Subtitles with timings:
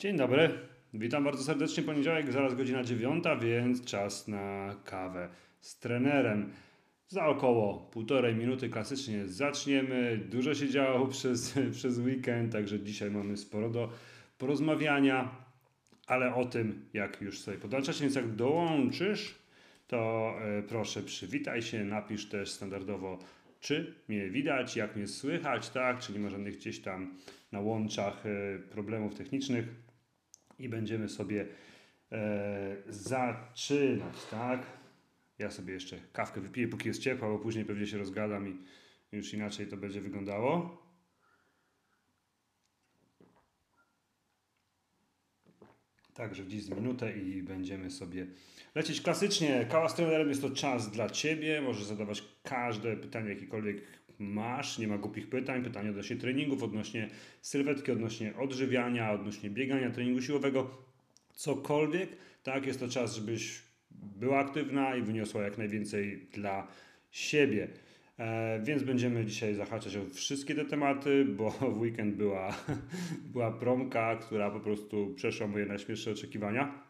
[0.00, 0.50] Dzień dobry,
[0.94, 1.82] witam bardzo serdecznie.
[1.82, 5.28] Poniedziałek, zaraz godzina dziewiąta, więc czas na kawę
[5.60, 6.52] z trenerem.
[7.08, 10.20] Za około półtorej minuty klasycznie zaczniemy.
[10.30, 13.90] Dużo się działo przez, przez weekend, także dzisiaj mamy sporo do
[14.38, 15.30] porozmawiania,
[16.06, 19.34] ale o tym, jak już sobie podłączasz, więc jak dołączysz,
[19.88, 23.18] to e, proszę przywitaj się, napisz też standardowo,
[23.60, 27.14] czy mnie widać, jak mnie słychać, tak, czy nie ma żadnych gdzieś tam
[27.52, 29.89] na łączach e, problemów technicznych
[30.60, 31.46] i będziemy sobie
[32.12, 34.66] e, zaczynać, tak?
[35.38, 38.58] Ja sobie jeszcze kawkę wypiję, póki jest ciepła, bo później pewnie się rozgadam i
[39.12, 40.80] już inaczej to będzie wyglądało.
[46.14, 48.26] Także dziś minutę i będziemy sobie
[48.74, 49.66] lecieć klasycznie.
[49.70, 51.60] Kawa z trenerem jest to czas dla Ciebie.
[51.60, 53.82] Możesz zadawać każde pytanie, jakiekolwiek
[54.20, 54.78] masz.
[54.78, 55.64] Nie ma głupich pytań.
[55.64, 57.08] Pytania odnośnie treningów, odnośnie
[57.42, 60.70] sylwetki, odnośnie odżywiania, odnośnie biegania, treningu siłowego.
[61.34, 62.08] Cokolwiek.
[62.42, 66.68] Tak, jest to czas, żebyś była aktywna i wyniosła jak najwięcej dla
[67.10, 67.68] siebie.
[68.18, 72.56] E, więc będziemy dzisiaj zahaczać o wszystkie te tematy, bo w weekend była,
[73.32, 76.82] była promka, która po prostu przeszła moje najśmielsze oczekiwania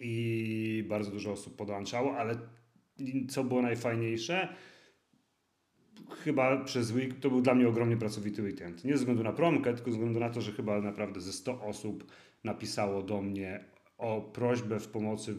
[0.00, 2.34] i bardzo dużo osób podłączało, ale
[3.28, 4.48] co było najfajniejsze,
[6.24, 8.84] chyba przez week to był dla mnie ogromnie pracowity weekend.
[8.84, 11.60] Nie ze względu na promkę, tylko ze względu na to, że chyba naprawdę ze 100
[11.60, 12.04] osób
[12.44, 13.64] napisało do mnie
[13.98, 15.34] o prośbę w pomocy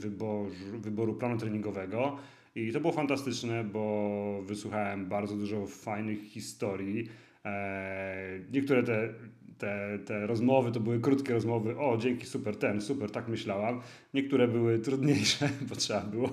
[0.74, 2.18] wyboru, planu treningowego.
[2.56, 7.10] I to było fantastyczne, bo wysłuchałem bardzo dużo fajnych historii.
[7.44, 9.14] Eee, niektóre te,
[9.60, 11.78] te, te rozmowy to były krótkie rozmowy.
[11.78, 13.82] O, dzięki, super, ten, super, tak myślałam.
[14.14, 16.30] Niektóre były trudniejsze, bo trzeba było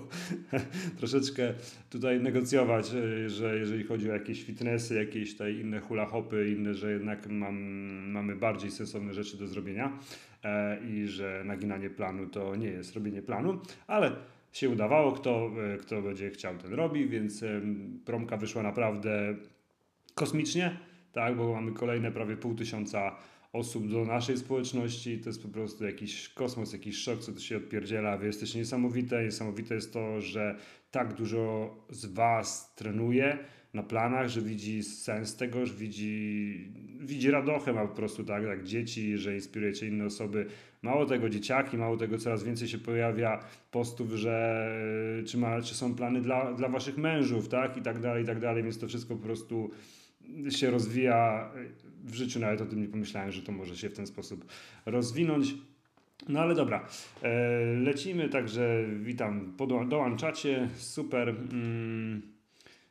[0.98, 1.54] troszeczkę
[1.90, 6.74] tutaj negocjować, e, że jeżeli chodzi o jakieś fitnessy, jakieś tutaj inne hula hopy, inne,
[6.74, 7.56] że jednak mam,
[8.10, 9.98] mamy bardziej sensowne rzeczy do zrobienia
[10.44, 14.12] e, i że naginanie planu to nie jest robienie planu, ale
[14.52, 17.44] się udawało, kto, e, kto będzie chciał, ten robi, więc
[18.04, 19.34] promka wyszła naprawdę
[20.14, 20.76] kosmicznie,
[21.16, 23.16] tak, bo mamy kolejne prawie pół tysiąca
[23.52, 25.18] osób do naszej społeczności.
[25.18, 28.16] To jest po prostu jakiś kosmos, jakiś szok, co tu się odpierdziela.
[28.16, 29.24] Wy jesteście niesamowite.
[29.24, 30.56] Niesamowite jest to, że
[30.90, 33.38] tak dużo z Was trenuje
[33.74, 38.64] na planach, że widzi sens tego, że widzi, widzi radochę ma po prostu tak, jak
[38.64, 40.46] dzieci, że inspirujecie inne osoby.
[40.82, 44.68] Mało tego dzieciaki, mało tego coraz więcej się pojawia postów, że
[45.26, 48.40] czy, ma, czy są plany dla, dla waszych mężów, tak, i tak dalej, i tak
[48.40, 49.70] dalej, więc to wszystko po prostu
[50.50, 51.50] się rozwija
[52.04, 54.46] w życiu, nawet o tym nie pomyślałem, że to może się w ten sposób
[54.86, 55.54] rozwinąć.
[56.28, 56.86] No ale dobra,
[57.22, 57.30] e,
[57.74, 59.56] lecimy, także witam,
[59.88, 61.28] dołączacie, super.
[61.28, 62.22] Mm.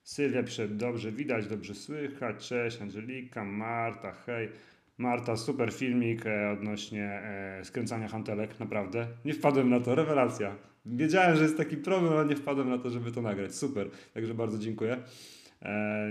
[0.03, 4.49] Sylwia pisze, dobrze widać, dobrze słychać, cześć, Angelika, Marta, hej.
[4.97, 9.07] Marta, super filmik e, odnośnie e, skręcania hantelek, naprawdę.
[9.25, 10.55] Nie wpadłem na to, rewelacja.
[10.85, 13.55] Wiedziałem, że jest taki problem, ale nie wpadłem na to, żeby to nagrać.
[13.55, 14.97] Super, także bardzo dziękuję.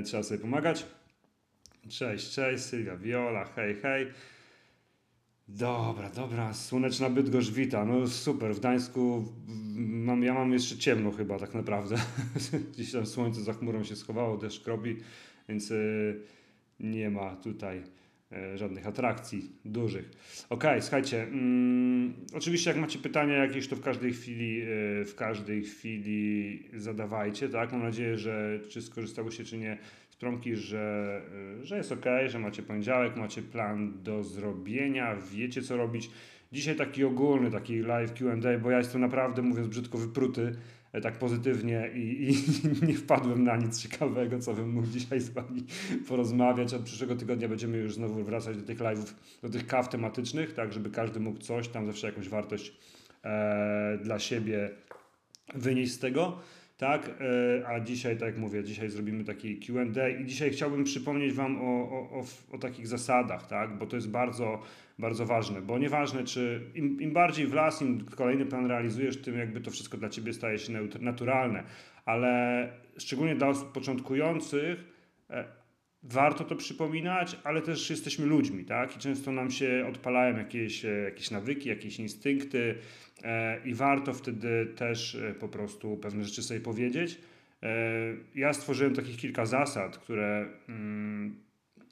[0.04, 0.86] Trzeba sobie pomagać.
[1.88, 4.06] Cześć, cześć, Sylwia, Viola, hej, hej.
[5.48, 7.84] Dobra, dobra, słoneczna Bydgoszcz wita.
[7.84, 9.24] No super, w Gdańsku
[9.76, 11.96] mam, ja mam jeszcze ciemno chyba tak naprawdę.
[12.72, 14.96] Gdzieś tam słońce za chmurą się schowało, deszcz krobi,
[15.48, 16.20] więc y,
[16.80, 17.82] nie ma tutaj
[18.54, 20.10] y, żadnych atrakcji dużych.
[20.50, 25.64] Ok, słuchajcie, mm, oczywiście jak macie pytania jakieś, to w każdej chwili y, w każdej
[25.64, 27.72] chwili zadawajcie, tak?
[27.72, 29.78] Mam nadzieję, że czy skorzystało się, czy nie
[30.14, 31.22] promki, że,
[31.62, 36.10] że jest ok, że macie poniedziałek, macie plan do zrobienia, wiecie co robić.
[36.52, 40.56] Dzisiaj taki ogólny, taki live QA, bo ja jestem naprawdę, mówiąc brzydko, wypruty
[40.92, 42.36] e, tak pozytywnie i, i
[42.88, 45.64] nie wpadłem na nic ciekawego, co bym mógł dzisiaj z Wami
[46.08, 46.74] porozmawiać.
[46.74, 50.72] Od przyszłego tygodnia będziemy już znowu wracać do tych live'ów, do tych kaw tematycznych, tak
[50.72, 52.76] żeby każdy mógł coś, tam zawsze jakąś wartość
[53.24, 54.70] e, dla siebie
[55.54, 56.38] wynieść z tego
[56.76, 57.10] tak?
[57.60, 61.60] E, a dzisiaj, tak jak mówię, dzisiaj zrobimy taki Q&A i dzisiaj chciałbym przypomnieć Wam
[61.60, 63.78] o, o, o, takich zasadach, tak?
[63.78, 64.62] Bo to jest bardzo,
[64.98, 69.38] bardzo ważne, bo nieważne, czy im, im bardziej w las, im kolejny plan realizujesz, tym
[69.38, 71.64] jakby to wszystko dla Ciebie staje się naturalne,
[72.04, 74.84] ale szczególnie dla osób początkujących
[75.30, 75.44] e,
[76.04, 78.96] warto to przypominać, ale też jesteśmy ludźmi, tak?
[78.96, 82.74] I często nam się odpalają jakieś, e, jakieś nawyki, jakieś instynkty,
[83.64, 87.20] i warto wtedy też e, po prostu pewne rzeczy sobie powiedzieć.
[87.62, 87.68] E,
[88.34, 91.36] ja stworzyłem takich kilka zasad, które mm,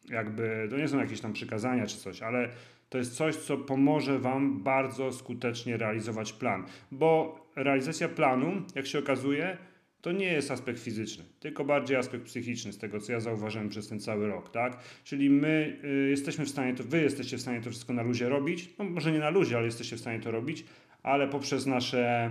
[0.08, 2.48] jakby, to nie są jakieś tam przykazania czy coś, ale
[2.88, 8.98] to jest coś, co pomoże Wam bardzo skutecznie realizować plan, bo realizacja planu, jak się
[8.98, 9.58] okazuje,
[10.00, 13.88] to nie jest aspekt fizyczny, tylko bardziej aspekt psychiczny, z tego co ja zauważyłem przez
[13.88, 14.78] ten cały rok, tak?
[15.04, 18.28] Czyli my y, jesteśmy w stanie to, wy jesteście w stanie to wszystko na luzie
[18.28, 20.64] robić, no może nie na luzie, ale jesteście w stanie to robić,
[21.02, 22.30] ale poprzez nasze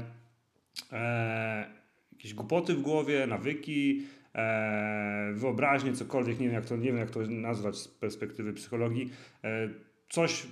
[0.91, 1.65] e,
[2.11, 4.03] jakieś głupoty w głowie, nawyki,
[4.35, 9.09] e, wyobraźnię, cokolwiek, nie wiem, jak to, nie wiem jak to nazwać z perspektywy psychologii,
[9.43, 9.69] e,
[10.09, 10.47] coś,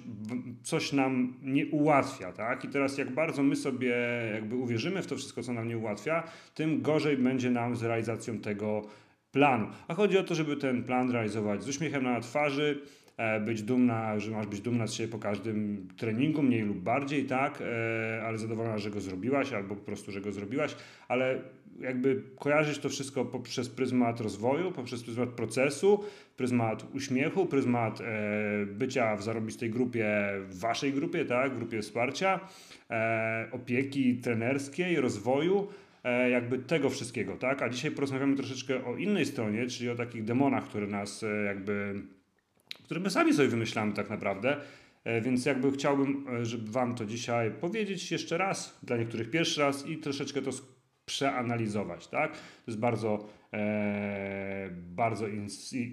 [0.63, 2.65] coś nam nie ułatwia, tak?
[2.65, 3.95] I teraz jak bardzo my sobie
[4.33, 6.23] jakby uwierzymy w to wszystko, co nam nie ułatwia,
[6.55, 8.81] tym gorzej będzie nam z realizacją tego
[9.31, 9.67] planu.
[9.87, 12.81] A chodzi o to, żeby ten plan realizować z uśmiechem na twarzy,
[13.45, 17.61] być dumna, że masz być dumna z siebie po każdym treningu, mniej lub bardziej, tak,
[17.61, 20.75] e, ale zadowolona, że go zrobiłaś, albo po prostu, że go zrobiłaś,
[21.07, 21.41] ale
[21.79, 26.03] jakby kojarzyć to wszystko poprzez pryzmat rozwoju, poprzez pryzmat procesu,
[26.37, 30.07] pryzmat uśmiechu, pryzmat e, bycia w zarobistej grupie,
[30.47, 32.39] w waszej grupie, tak, grupie wsparcia,
[32.89, 35.67] e, opieki trenerskiej, rozwoju,
[36.03, 37.61] e, jakby tego wszystkiego, tak?
[37.61, 42.01] A dzisiaj porozmawiamy troszeczkę o innej stronie, czyli o takich demonach, które nas e, jakby,
[42.89, 44.57] które my sami sobie wymyślamy tak naprawdę,
[45.03, 49.61] e, więc jakby chciałbym, e, żeby Wam to dzisiaj powiedzieć jeszcze raz, dla niektórych pierwszy
[49.61, 50.51] raz i troszeczkę to
[51.05, 52.31] przeanalizować, tak?
[52.31, 55.27] To jest bardzo, e, bardzo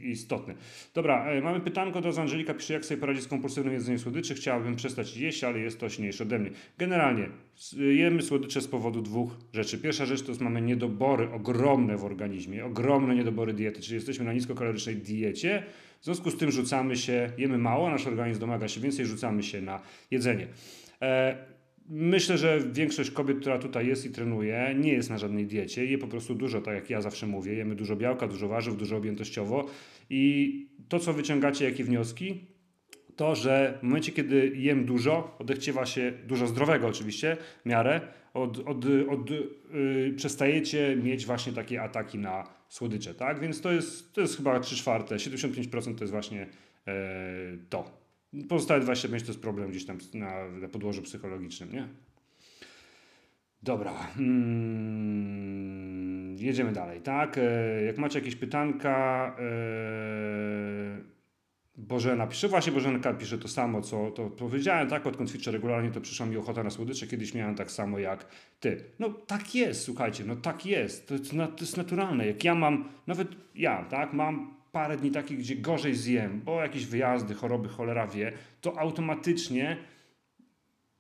[0.03, 0.55] istotne.
[0.95, 4.35] Dobra, e, mamy pytanko do Angelika, pisze jak sobie poradzić z kompulsywnym jedzeniem słodyczy.
[4.35, 6.51] Chciałabym przestać jeść, ale jest to silniejsze ode mnie.
[6.79, 7.29] Generalnie
[7.79, 9.79] jemy słodycze z powodu dwóch rzeczy.
[9.79, 14.33] Pierwsza rzecz to jest mamy niedobory ogromne w organizmie, ogromne niedobory diety, czyli jesteśmy na
[14.33, 15.63] niskokalorycznej diecie,
[16.01, 19.61] w związku z tym rzucamy się, jemy mało, nasz organizm domaga się więcej, rzucamy się
[19.61, 20.47] na jedzenie.
[21.03, 21.57] E,
[21.89, 25.87] Myślę, że większość kobiet, która tutaj jest i trenuje, nie jest na żadnej diecie.
[25.87, 27.55] Je po prostu dużo, tak jak ja zawsze mówię.
[27.55, 29.67] Jemy dużo białka, dużo warzyw, dużo objętościowo.
[30.11, 32.41] I to, co wyciągacie, jakie wnioski,
[33.17, 38.01] to, że w momencie, kiedy jem dużo, odechciewa się dużo zdrowego oczywiście, miarę,
[38.37, 43.41] od, od, od, yy, przestajecie mieć właśnie takie ataki na słodycze, tak?
[43.41, 46.47] Więc to jest, to jest chyba 3 czwarte, 75% to jest właśnie
[46.87, 46.95] yy,
[47.69, 48.07] to.
[48.49, 51.89] Pozostałe 25 to jest problem gdzieś tam na, na podłożu psychologicznym, nie?
[53.63, 53.93] Dobra.
[53.93, 54.77] Hmm,
[56.39, 57.39] jedziemy dalej, tak?
[57.39, 59.45] E, jak macie jakieś pytanka, e,
[61.79, 65.07] Bożena pisze, właśnie Bożenka pisze to samo, co to powiedziałem, tak?
[65.07, 67.07] Odkąd ćwiczę regularnie, to przyszła mi ochota na słodycze.
[67.07, 68.27] Kiedyś miałem tak samo jak
[68.61, 68.85] ty.
[68.99, 71.09] No tak jest, słuchajcie, no tak jest.
[71.09, 71.15] To
[71.49, 72.27] to jest naturalne.
[72.27, 74.13] Jak ja mam, nawet ja, tak?
[74.13, 79.77] Mam parę dni takich, gdzie gorzej zjem, bo jakieś wyjazdy, choroby, cholera wie, to automatycznie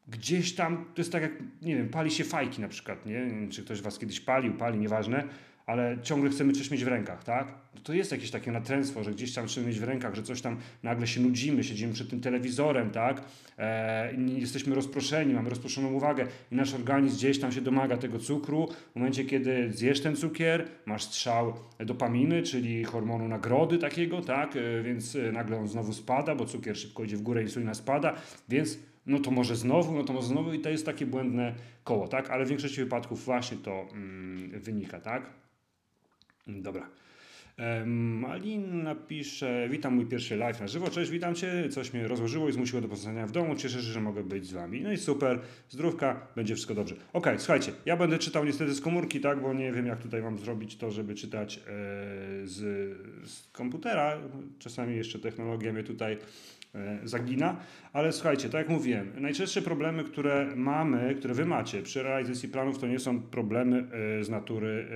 [0.09, 1.33] gdzieś tam, to jest tak jak,
[1.63, 3.49] nie wiem, pali się fajki na przykład, nie?
[3.51, 5.29] czy ktoś was kiedyś palił, pali, nieważne,
[5.67, 7.55] ale ciągle chcemy coś mieć w rękach, tak?
[7.83, 10.57] To jest jakieś takie natręctwo, że gdzieś tam chcemy mieć w rękach, że coś tam
[10.83, 13.23] nagle się nudzimy, siedzimy przed tym telewizorem, tak?
[13.59, 18.69] E, jesteśmy rozproszeni, mamy rozproszoną uwagę i nasz organizm gdzieś tam się domaga tego cukru.
[18.93, 24.57] W momencie, kiedy zjesz ten cukier, masz strzał dopaminy, czyli hormonu nagrody takiego, tak?
[24.57, 28.15] E, więc e, nagle on znowu spada, bo cukier szybko idzie w górę, insulina spada,
[28.49, 31.55] więc no to może znowu, no to może znowu i to jest takie błędne
[31.85, 32.31] koło, tak?
[32.31, 35.46] Ale w większości wypadków właśnie to mm, wynika, tak?
[36.47, 36.89] Dobra.
[37.87, 42.53] Malin napisze, witam mój pierwszy live na żywo, cześć, witam Cię, coś mnie rozłożyło i
[42.53, 44.81] zmusiło do pozostania w domu, cieszę się, że mogę być z Wami.
[44.81, 46.97] No i super, zdrówka, będzie wszystko dobrze.
[47.13, 50.39] Ok, słuchajcie, ja będę czytał niestety z komórki, tak, bo nie wiem jak tutaj mam
[50.39, 51.61] zrobić to, żeby czytać e,
[52.45, 52.57] z,
[53.31, 54.19] z komputera,
[54.59, 56.19] czasami jeszcze technologia mnie tutaj
[57.05, 57.57] zagina.
[57.93, 62.79] Ale słuchajcie, tak jak mówiłem, najczęstsze problemy, które mamy, które wy macie przy realizacji planów,
[62.79, 63.87] to nie są problemy
[64.21, 64.87] e, z natury,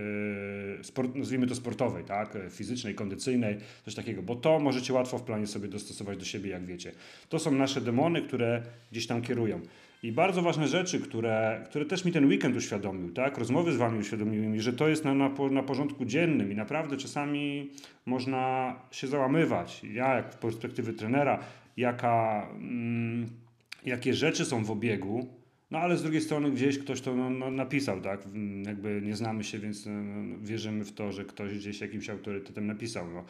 [0.81, 2.38] e, sport, nazwijmy to sportowej, tak?
[2.50, 6.66] fizycznej, kondycyjnej, coś takiego, bo to możecie łatwo w planie sobie dostosować do siebie, jak
[6.66, 6.93] wiecie.
[7.28, 9.61] To są nasze demony, które gdzieś tam kierują.
[10.02, 13.38] I bardzo ważne rzeczy, które, które też mi ten weekend uświadomił, tak?
[13.38, 16.97] Rozmowy z wami uświadomiły mi, że to jest na, na, na porządku dziennym i naprawdę
[16.97, 17.71] czasami
[18.07, 19.85] można się załamywać.
[19.85, 21.40] Ja, jak z perspektywy trenera,
[21.77, 23.27] jaka, mm,
[23.87, 25.29] jakie rzeczy są w obiegu,
[25.71, 28.21] no ale z drugiej strony gdzieś ktoś to no, no, napisał, tak?
[28.67, 32.67] Jakby nie znamy się, więc no, no, wierzymy w to, że ktoś gdzieś jakimś autorytetem
[32.67, 33.11] napisał.
[33.11, 33.25] No.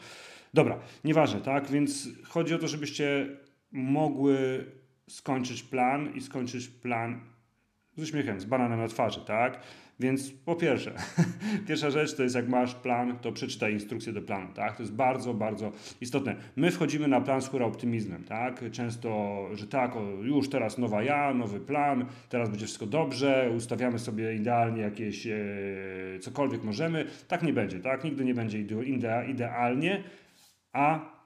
[0.53, 1.71] Dobra, nieważne, tak?
[1.71, 3.27] Więc chodzi o to, żebyście
[3.71, 4.65] mogły
[5.09, 7.21] skończyć plan i skończyć plan
[7.95, 9.61] z uśmiechem, z bananem na twarzy, tak?
[9.99, 10.93] Więc po pierwsze,
[11.67, 14.77] pierwsza rzecz to jest jak masz plan, to przeczytaj instrukcję do planu, tak?
[14.77, 15.71] To jest bardzo, bardzo
[16.01, 16.35] istotne.
[16.55, 18.71] My wchodzimy na plan z hura optymizmem, tak?
[18.71, 23.99] Często, że tak, o, już teraz nowa ja, nowy plan, teraz będzie wszystko dobrze, ustawiamy
[23.99, 25.39] sobie idealnie jakieś e,
[26.19, 27.05] cokolwiek możemy.
[27.27, 28.03] Tak nie będzie, tak?
[28.03, 30.03] Nigdy nie będzie idea, idealnie,
[30.73, 31.20] a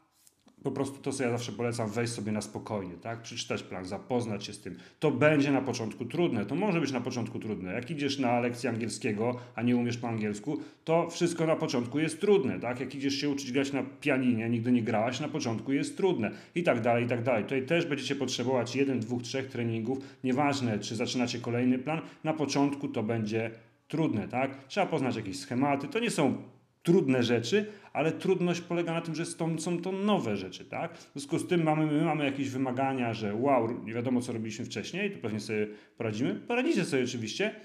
[0.66, 3.22] po prostu to, co ja zawsze polecam, wejść sobie na spokojnie, tak?
[3.22, 4.78] Przeczytać plan, zapoznać się z tym.
[5.00, 7.74] To będzie na początku trudne, to może być na początku trudne.
[7.74, 12.22] Jak idziesz na lekcję angielskiego, a nie umiesz po angielsku, to wszystko na początku jest
[12.22, 12.80] trudne, tak?
[12.80, 16.64] Jak idziesz się uczyć grać na pianinie, nigdy nie grałaś, na początku jest trudne i
[16.64, 17.44] tak dalej, i tak dalej.
[17.44, 22.88] Tutaj też będziecie potrzebować jeden, dwóch, trzech treningów, nieważne, czy zaczynacie kolejny plan, na początku
[22.88, 23.52] to będzie
[23.88, 24.68] trudne, tak?
[24.68, 26.55] Trzeba poznać jakieś schematy, to nie są
[26.86, 30.98] trudne rzeczy, ale trudność polega na tym, że są, to nowe rzeczy, tak?
[30.98, 34.66] W związku z tym mamy, my mamy jakieś wymagania, że wow, nie wiadomo co robiliśmy
[34.66, 36.36] wcześniej, to pewnie sobie poradzimy.
[36.36, 37.56] Poradzicie sobie oczywiście,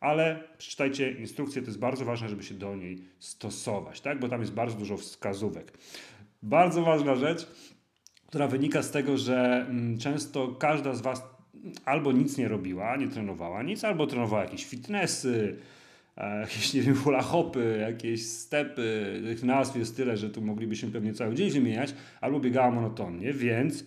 [0.00, 4.20] ale przeczytajcie instrukcję, to jest bardzo ważne, żeby się do niej stosować, tak?
[4.20, 5.72] Bo tam jest bardzo dużo wskazówek.
[6.42, 7.46] Bardzo ważna rzecz,
[8.26, 11.22] która wynika z tego, że mm, często każda z Was
[11.84, 15.56] albo nic nie robiła, nie trenowała nic, albo trenowała jakieś fitnessy,
[16.40, 21.14] jakieś, nie wiem, hula hopy, jakieś stepy, tych nazw jest tyle, że tu moglibyśmy pewnie
[21.14, 23.84] cały dzień wymieniać, albo biegała monotonnie, więc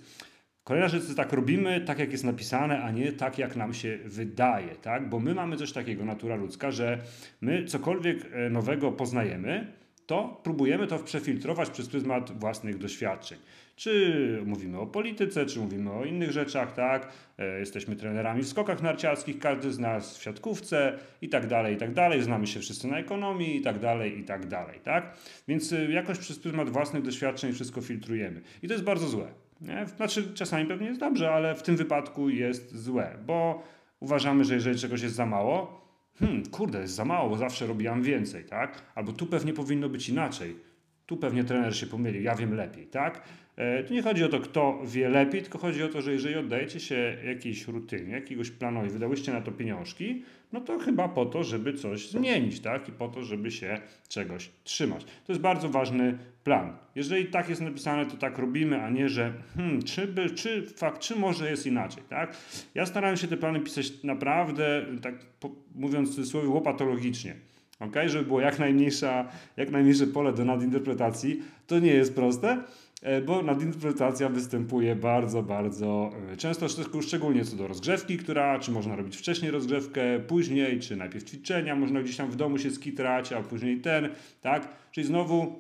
[0.64, 4.00] kolejna rzecz to tak robimy tak, jak jest napisane, a nie tak, jak nam się
[4.06, 5.10] wydaje, tak?
[5.10, 7.00] Bo my mamy coś takiego, natura ludzka, że
[7.42, 9.68] my cokolwiek e, nowego poznajemy,
[10.06, 13.38] to próbujemy to przefiltrować przez pryzmat własnych doświadczeń.
[13.76, 17.08] Czy mówimy o polityce, czy mówimy o innych rzeczach, tak?
[17.38, 21.78] E, jesteśmy trenerami w skokach narciarskich, każdy z nas w siatkówce i tak dalej, i
[21.78, 22.22] tak dalej.
[22.22, 25.18] Znamy się wszyscy na ekonomii i tak dalej, i tak dalej, tak?
[25.48, 28.42] Więc e, jakoś przez pryzmat własnych doświadczeń wszystko filtrujemy.
[28.64, 29.28] I to jest bardzo złe.
[29.62, 29.86] Nie?
[29.98, 33.64] Znaczy, czasami pewnie jest dobrze, ale w tym wypadku jest złe, bo
[34.00, 35.82] uważamy, że jeżeli czegoś jest za mało,
[36.20, 38.82] hmm, kurde, jest za mało, bo zawsze robiłam więcej, tak?
[38.96, 40.56] Albo tu pewnie powinno być inaczej.
[41.06, 43.24] Tu pewnie trener się pomylił, ja wiem lepiej, tak?
[43.56, 46.36] E, tu nie chodzi o to, kto wie lepiej, tylko chodzi o to, że jeżeli
[46.36, 51.44] oddajecie się jakiejś rutynie, jakiegoś planowi, wydałyście na to pieniążki, no to chyba po to,
[51.44, 52.90] żeby coś zmienić, tak?
[52.90, 55.04] I po to, żeby się czegoś trzymać.
[55.04, 56.78] To jest bardzo ważny plan.
[56.96, 61.02] Jeżeli tak jest napisane, to tak robimy, a nie, że hmm, czy, by, czy fakt,
[61.02, 62.38] czy może jest inaczej, tak?
[62.76, 67.36] Ja starałem się te plany pisać naprawdę, tak po, mówiąc w cudzysłowie, łopatologicznie.
[67.84, 68.10] Okay?
[68.10, 71.42] Żeby było jak, najmniejsza, jak najmniejsze pole do nadinterpretacji.
[71.68, 72.64] To nie jest proste,
[73.04, 76.68] E, bo nadinterpretacja występuje bardzo, bardzo e, często,
[77.02, 82.02] szczególnie co do rozgrzewki, która, czy można robić wcześniej rozgrzewkę, później, czy najpierw ćwiczenia, można
[82.02, 84.10] gdzieś tam w domu się skitrać, a później ten,
[84.42, 84.68] tak?
[84.92, 85.56] Czyli znowu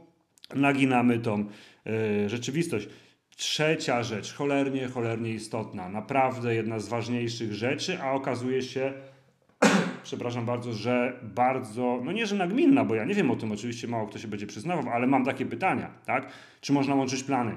[0.56, 1.46] naginamy tą
[2.26, 2.88] y, rzeczywistość.
[3.36, 8.94] Trzecia rzecz, cholernie, cholernie istotna, naprawdę jedna z ważniejszych rzeczy, a okazuje się,
[10.04, 13.88] przepraszam bardzo, że bardzo, no nie, że nagminna, bo ja nie wiem o tym, oczywiście
[13.88, 16.28] mało kto się będzie przyznawał, ale mam takie pytania, tak?
[16.62, 17.56] Czy można łączyć plany?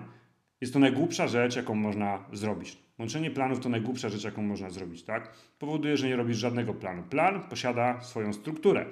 [0.61, 2.79] Jest to najgłupsza rzecz, jaką można zrobić.
[2.99, 5.33] Łączenie planów to najgłupsza rzecz, jaką można zrobić, tak?
[5.59, 7.03] Powoduje, że nie robisz żadnego planu.
[7.03, 8.87] Plan posiada swoją strukturę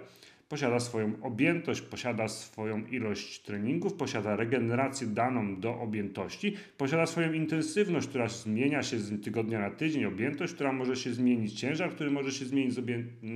[0.54, 8.08] posiada swoją objętość, posiada swoją ilość treningów, posiada regenerację daną do objętości, posiada swoją intensywność,
[8.08, 12.32] która zmienia się z tygodnia na tydzień, objętość, która może się zmienić, ciężar, który może
[12.32, 12.80] się zmienić z,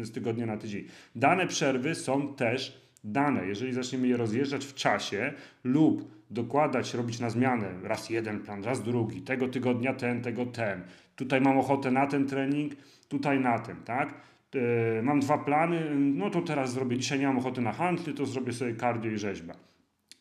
[0.02, 0.84] z tygodnia na tydzień.
[1.14, 3.46] Dane przerwy są też dane.
[3.46, 5.32] Jeżeli zaczniemy je rozjeżdżać w czasie
[5.64, 10.82] lub dokładać, robić na zmianę raz jeden plan, raz drugi, tego tygodnia ten, tego ten,
[11.16, 12.72] tutaj mam ochotę na ten trening,
[13.08, 14.14] tutaj na ten, tak?
[14.54, 18.26] E, mam dwa plany, no to teraz zrobię, dzisiaj nie mam ochoty na handly, to
[18.26, 19.54] zrobię sobie cardio i rzeźbę.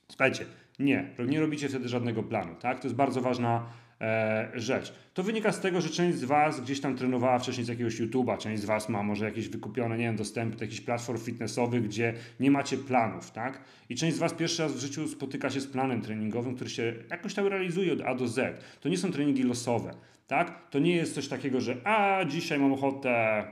[0.09, 0.45] Słuchajcie,
[0.79, 2.79] nie, nie robicie wtedy żadnego planu, tak?
[2.79, 3.69] To jest bardzo ważna
[4.01, 4.93] e, rzecz.
[5.13, 8.37] To wynika z tego, że część z Was gdzieś tam trenowała wcześniej z jakiegoś YouTube'a,
[8.37, 12.13] część z Was ma może jakieś wykupione, nie wiem, dostępy do jakichś platform fitnessowych, gdzie
[12.39, 13.61] nie macie planów, tak?
[13.89, 16.93] I część z Was pierwszy raz w życiu spotyka się z planem treningowym, który się
[17.09, 18.63] jakoś tam realizuje od A do Z.
[18.81, 19.93] To nie są treningi losowe,
[20.27, 20.69] tak?
[20.69, 23.43] To nie jest coś takiego, że a, dzisiaj mam ochotę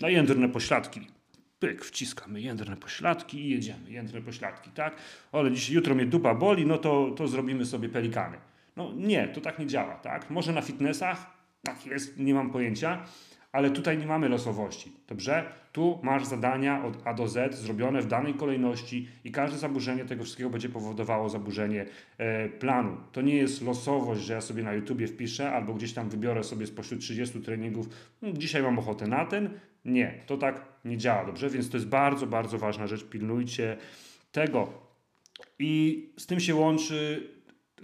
[0.00, 1.00] na jędrne pośladki.
[1.58, 3.90] Pyk, wciskamy jędrne pośladki i jedziemy.
[3.90, 4.96] Jędrne pośladki, tak?
[5.32, 8.36] Ale dzisiaj, jutro mnie dupa boli, no to, to zrobimy sobie pelikany.
[8.76, 10.30] No nie, to tak nie działa, tak?
[10.30, 11.26] Może na fitnessach,
[11.62, 13.04] tak jest, nie mam pojęcia,
[13.52, 14.92] ale tutaj nie mamy losowości.
[15.08, 15.52] Dobrze?
[15.72, 20.24] Tu masz zadania od A do Z zrobione w danej kolejności i każde zaburzenie tego
[20.24, 21.86] wszystkiego będzie powodowało zaburzenie
[22.18, 22.96] e, planu.
[23.12, 26.66] To nie jest losowość, że ja sobie na YouTubie wpiszę albo gdzieś tam wybiorę sobie
[26.66, 27.88] spośród 30 treningów,
[28.22, 29.50] no, dzisiaj mam ochotę na ten.
[29.84, 31.50] Nie, to tak nie działa, dobrze?
[31.50, 33.04] Więc to jest bardzo, bardzo ważna rzecz.
[33.04, 33.76] Pilnujcie
[34.32, 34.72] tego.
[35.58, 37.30] I z tym się łączy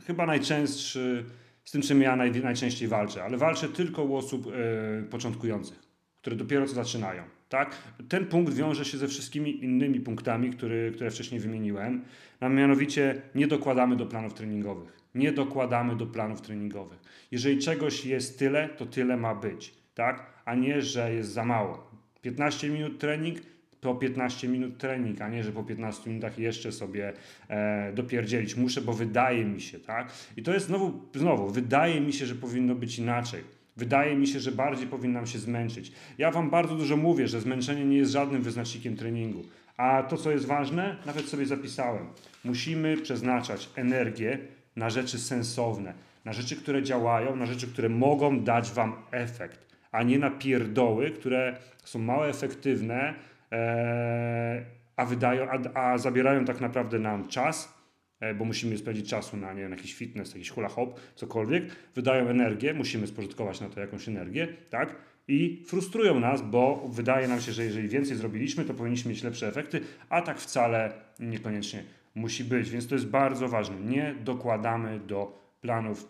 [0.06, 1.24] chyba najczęstszy
[1.66, 5.78] z tym, czym ja naj, najczęściej walczę, ale walczę tylko u osób e, początkujących,
[6.20, 7.22] które dopiero co zaczynają.
[7.48, 7.76] Tak?
[8.08, 12.04] Ten punkt wiąże się ze wszystkimi innymi punktami, który, które wcześniej wymieniłem,
[12.40, 15.00] a mianowicie nie dokładamy do planów treningowych.
[15.14, 16.98] Nie dokładamy do planów treningowych.
[17.30, 20.26] Jeżeli czegoś jest tyle, to tyle ma być, tak?
[20.44, 21.90] a nie, że jest za mało.
[22.22, 23.38] 15 minut trening,
[23.80, 27.12] po 15 minut trening, a nie, że po 15 minutach jeszcze sobie
[27.48, 30.12] e, dopierdzielić muszę, bo wydaje mi się, tak?
[30.36, 33.44] I to jest znowu, znowu, wydaje mi się, że powinno być inaczej.
[33.76, 35.92] Wydaje mi się, że bardziej powinnam się zmęczyć.
[36.18, 39.42] Ja Wam bardzo dużo mówię, że zmęczenie nie jest żadnym wyznacznikiem treningu.
[39.76, 42.06] A to, co jest ważne, nawet sobie zapisałem.
[42.44, 44.38] Musimy przeznaczać energię
[44.76, 50.02] na rzeczy sensowne, na rzeczy, które działają, na rzeczy, które mogą dać Wam efekt, a
[50.02, 53.14] nie na pierdoły, które są mało efektywne,
[53.50, 54.64] ee,
[54.96, 57.74] a, wydają, a, a zabierają tak naprawdę nam czas,
[58.20, 62.28] e, bo musimy spędzić czasu na, nie wiem, jakiś fitness, jakiś hula hop, cokolwiek, wydają
[62.28, 64.96] energię, musimy spożytkować na to jakąś energię, tak?
[65.28, 69.48] I frustrują nas, bo wydaje nam się, że jeżeli więcej zrobiliśmy, to powinniśmy mieć lepsze
[69.48, 71.82] efekty, a tak wcale niekoniecznie
[72.14, 72.70] musi być.
[72.70, 73.80] Więc to jest bardzo ważne.
[73.80, 76.08] Nie dokładamy do planów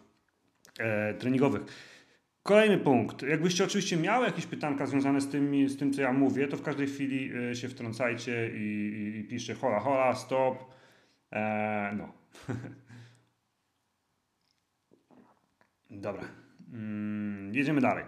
[0.78, 1.62] e, treningowych.
[2.46, 3.22] Kolejny punkt.
[3.22, 6.62] Jakbyście oczywiście miały jakieś pytanka związane z tym, z tym co ja mówię, to w
[6.62, 10.64] każdej chwili e, się wtrącajcie i, i, i piszcie hola, hola, stop.
[11.32, 12.12] E, no.
[15.90, 16.24] Dobra.
[16.72, 18.04] Mm, jedziemy dalej.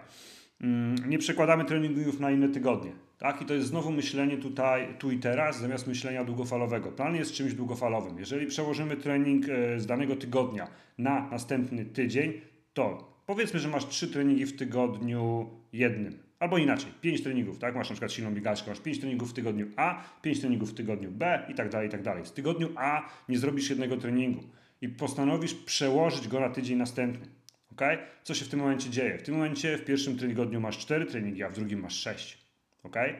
[0.61, 2.91] Mm, nie przekładamy treningów na inne tygodnie.
[3.17, 3.41] Tak?
[3.41, 6.91] I to jest znowu myślenie tutaj, tu i teraz, zamiast myślenia długofalowego.
[6.91, 8.19] Plan jest czymś długofalowym.
[8.19, 10.67] Jeżeli przełożymy trening e, z danego tygodnia
[10.97, 12.41] na następny tydzień,
[12.73, 16.19] to powiedzmy, że masz trzy treningi w tygodniu jednym.
[16.39, 17.75] Albo inaczej, pięć treningów, tak?
[17.75, 21.11] Masz na przykład silną biegaczkę, masz pięć treningów w tygodniu A, pięć treningów w tygodniu
[21.11, 22.25] B i tak dalej, i tak dalej.
[22.25, 24.43] Z tygodniu A nie zrobisz jednego treningu
[24.81, 27.27] i postanowisz przełożyć go na tydzień następny.
[27.71, 27.97] Okay?
[28.23, 29.17] Co się w tym momencie dzieje?
[29.17, 32.37] W tym momencie w pierwszym tygodniu masz 4 treningi, a w drugim masz 6.
[32.83, 33.15] Okay?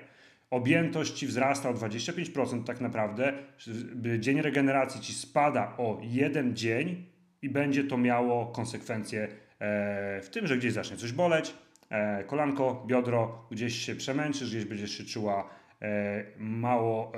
[0.49, 3.33] Objętość ci wzrasta o 25% tak naprawdę.
[4.19, 7.05] Dzień regeneracji ci spada o jeden dzień
[7.41, 11.53] i będzie to miało konsekwencje e, w tym, że gdzieś zacznie coś boleć,
[11.89, 15.49] e, kolanko, biodro, gdzieś się przemęczysz, gdzieś będziesz się czuła
[15.81, 17.11] e, mało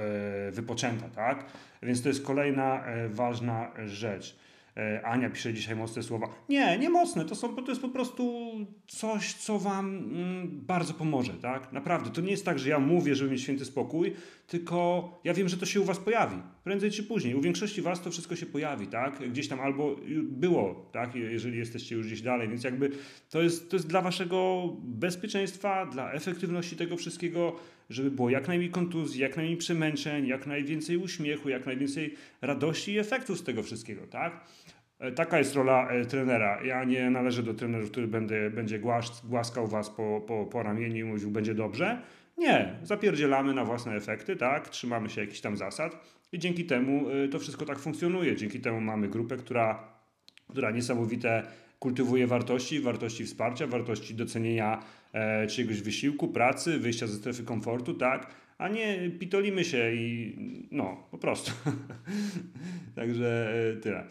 [0.52, 1.46] wypoczęta, tak?
[1.84, 4.40] Więc to jest kolejna ważna rzecz.
[5.04, 6.28] Ania pisze dzisiaj mocne słowa.
[6.50, 8.52] Nie, nie mocne, to, są, to jest po prostu
[8.88, 11.72] coś, co Wam mm, bardzo pomoże, tak?
[11.72, 14.16] Naprawdę, to nie jest tak, że ja mówię, żeby mieć święty spokój,
[14.52, 17.36] tylko ja wiem, że to się u Was pojawi, prędzej czy później.
[17.36, 19.30] U większości Was to wszystko się pojawi, tak?
[19.30, 21.16] Gdzieś tam albo było, tak?
[21.16, 22.92] Jeżeli jesteście już gdzieś dalej, więc jakby
[23.30, 27.56] to jest, to jest dla Waszego bezpieczeństwa, dla efektywności tego wszystkiego,
[27.90, 33.00] żeby było jak najmniej kontuzji, jak najmniej przemęczeń, jak najwięcej uśmiechu, jak najwięcej radości i
[33.00, 34.46] efektów z tego wszystkiego, tak?
[35.00, 36.64] E, taka jest rola e, trenera.
[36.64, 38.08] Ja nie należę do trenerów, który
[38.52, 42.02] będzie głas, głaskał was po, po, po ramieniu i mówił, będzie dobrze.
[42.38, 44.70] Nie, zapierdzielamy na własne efekty, tak?
[44.70, 48.36] Trzymamy się jakichś tam zasad i dzięki temu e, to wszystko tak funkcjonuje.
[48.36, 49.94] Dzięki temu mamy grupę, która,
[50.50, 51.44] która niesamowite
[51.80, 58.28] kultywuje wartości, wartości wsparcia, wartości docenienia e, czyjegoś wysiłku, pracy, wyjścia ze strefy komfortu, tak?
[58.58, 60.36] A nie pitolimy się i
[60.72, 61.52] no, po prostu.
[62.96, 64.08] Także e, tyle.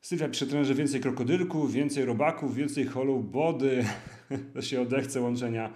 [0.00, 3.84] Sylwia pisze trenerze więcej krokodylków, więcej robaków, więcej holów body.
[4.54, 5.72] to się odechce łączenia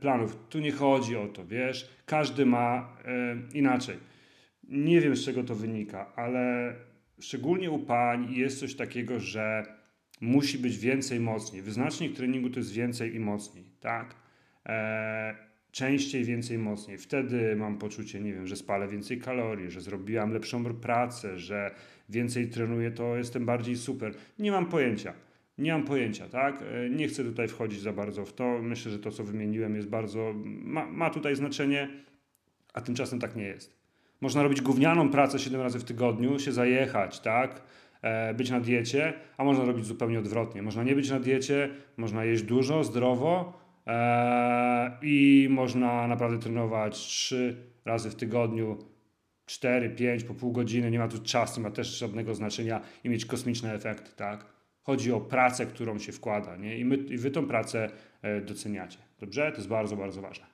[0.00, 0.36] planów.
[0.48, 1.90] Tu nie chodzi o to, wiesz.
[2.06, 3.96] Każdy ma e, inaczej.
[4.68, 6.74] Nie wiem z czego to wynika, ale
[7.20, 9.66] szczególnie u pań jest coś takiego, że
[10.20, 11.62] musi być więcej mocniej.
[11.62, 14.14] Wyznacznik treningu to jest więcej i mocniej, tak?
[14.66, 15.34] E,
[15.72, 16.98] częściej, więcej, mocniej.
[16.98, 21.74] Wtedy mam poczucie, nie wiem, że spalę więcej kalorii, że zrobiłam lepszą pracę, że
[22.08, 24.14] więcej trenuję, to jestem bardziej super.
[24.38, 25.12] Nie mam pojęcia.
[25.60, 26.62] Nie mam pojęcia, tak?
[26.62, 28.58] E, nie chcę tutaj wchodzić za bardzo w to.
[28.62, 30.32] Myślę, że to, co wymieniłem, jest bardzo.
[30.44, 31.88] ma, ma tutaj znaczenie,
[32.74, 33.80] a tymczasem tak nie jest.
[34.20, 37.62] Można robić gównianą pracę 7 razy w tygodniu, się zajechać, tak?
[38.02, 40.62] E, być na diecie, a można robić zupełnie odwrotnie.
[40.62, 47.56] Można nie być na diecie, można jeść dużo, zdrowo e, i można naprawdę trenować trzy
[47.84, 48.78] razy w tygodniu,
[49.46, 53.08] 4, 5, po pół godziny, nie ma tu czasu, nie ma też żadnego znaczenia i
[53.08, 54.59] mieć kosmiczne efekty, tak?
[54.82, 56.78] Chodzi o pracę, którą się wkłada, nie?
[56.78, 57.90] I, my, i wy tą pracę
[58.22, 58.98] e, doceniacie.
[59.20, 59.50] Dobrze?
[59.52, 60.46] To jest bardzo, bardzo ważne.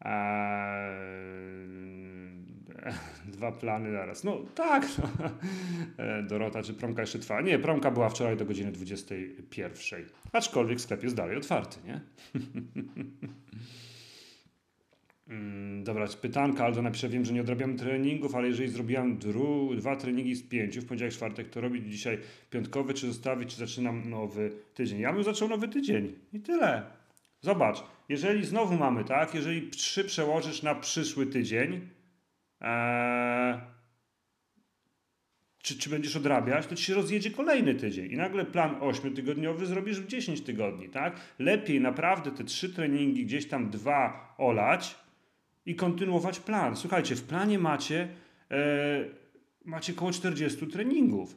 [0.00, 1.68] Eee
[3.36, 4.24] dwa plany naraz.
[4.24, 5.30] No tak, no.
[6.04, 7.40] E, Dorota, czy promka jeszcze trwa?
[7.40, 10.06] Nie, promka była wczoraj do godziny 21.
[10.32, 12.00] Aczkolwiek sklep jest dalej otwarty, nie?
[15.28, 19.96] Mm, dobra, pytanka, Aldo napisze, wiem, że nie odrabiam treningów, ale jeżeli zrobiłam dru, dwa
[19.96, 22.18] treningi z pięciu w poniedziałek, czwartek, to robić dzisiaj
[22.50, 25.00] piątkowy, czy zostawić, czy zaczynam nowy tydzień?
[25.00, 26.82] Ja bym zaczął nowy tydzień i tyle.
[27.40, 31.80] Zobacz, jeżeli znowu mamy, tak, jeżeli trzy przełożysz na przyszły tydzień,
[32.60, 33.58] Eee,
[35.62, 40.00] czy, czy będziesz odrabiać, to ci się rozjedzie kolejny tydzień i nagle plan 8-tygodniowy zrobisz
[40.00, 41.20] w 10 tygodni, tak?
[41.38, 44.96] Lepiej naprawdę te trzy treningi, gdzieś tam dwa olać,
[45.68, 46.76] i kontynuować plan.
[46.76, 48.08] Słuchajcie, w planie macie,
[48.50, 49.04] e,
[49.64, 51.36] macie około 40 treningów.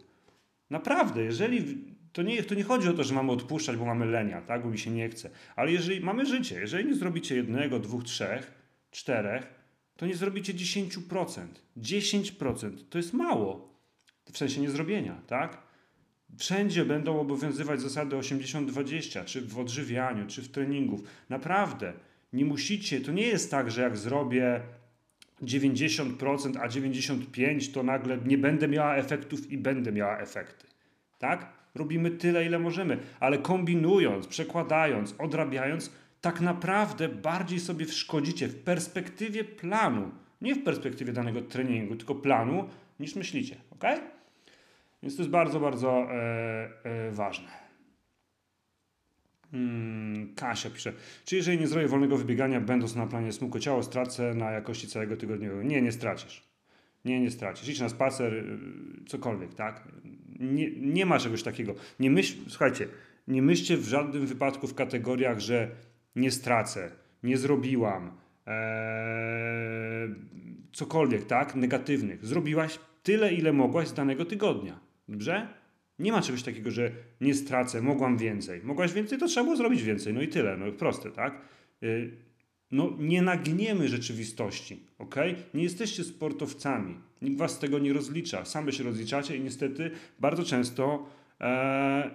[0.69, 1.77] Naprawdę, jeżeli
[2.13, 4.63] to nie, to nie chodzi o to, że mamy odpuszczać, bo mamy lenia, tak?
[4.63, 5.29] bo mi się nie chce.
[5.55, 8.51] Ale jeżeli mamy życie, jeżeli nie zrobicie jednego, dwóch, trzech,
[8.91, 9.47] czterech,
[9.97, 11.47] to nie zrobicie 10%.
[11.77, 13.71] 10% to jest mało.
[14.33, 15.57] W sensie niezrobienia, tak?
[16.37, 21.03] Wszędzie będą obowiązywać zasady 80-20, czy w odżywianiu, czy w treningów.
[21.29, 21.93] Naprawdę,
[22.33, 24.61] nie musicie, to nie jest tak, że jak zrobię
[25.41, 30.67] 90%, a 95% to nagle nie będę miała efektów i będę miała efekty.
[31.19, 31.53] Tak?
[31.75, 35.91] Robimy tyle, ile możemy, ale kombinując, przekładając, odrabiając,
[36.21, 42.69] tak naprawdę bardziej sobie szkodzicie w perspektywie planu, nie w perspektywie danego treningu, tylko planu,
[42.99, 43.55] niż myślicie.
[43.71, 43.83] Ok?
[45.03, 47.47] Więc to jest bardzo, bardzo e, e, ważne.
[49.51, 50.10] Hmm,
[50.41, 50.93] Kasia pisze,
[51.25, 55.17] czy jeżeli nie zrobię wolnego wybiegania, będąc na planie smuko ciało, stracę na jakości całego
[55.17, 55.63] tygodniowego?
[55.63, 56.43] Nie, nie stracisz.
[57.05, 57.69] Nie, nie stracisz.
[57.69, 58.59] Idź na spacer, y,
[59.07, 59.87] cokolwiek, tak?
[60.39, 61.75] Nie, nie ma czegoś takiego.
[61.99, 62.87] Nie myśl, słuchajcie,
[63.27, 65.69] nie myślcie w żadnym wypadku w kategoriach, że
[66.15, 66.91] nie stracę,
[67.23, 68.11] nie zrobiłam,
[68.45, 68.53] ee,
[70.71, 71.55] cokolwiek, tak?
[71.55, 72.25] Negatywnych.
[72.25, 74.79] Zrobiłaś tyle, ile mogłaś z danego tygodnia.
[75.09, 75.60] Dobrze?
[76.01, 78.61] Nie ma czegoś takiego, że nie stracę, mogłam więcej.
[78.63, 80.13] Mogłaś więcej, to trzeba było zrobić więcej.
[80.13, 80.57] No i tyle.
[80.57, 81.41] No proste, tak?
[81.81, 82.11] Yy,
[82.71, 85.15] no nie nagniemy rzeczywistości, ok?
[85.53, 86.95] Nie jesteście sportowcami.
[87.21, 88.45] Nikt was z tego nie rozlicza.
[88.45, 91.05] Same się rozliczacie i niestety bardzo często
[91.41, 92.11] e,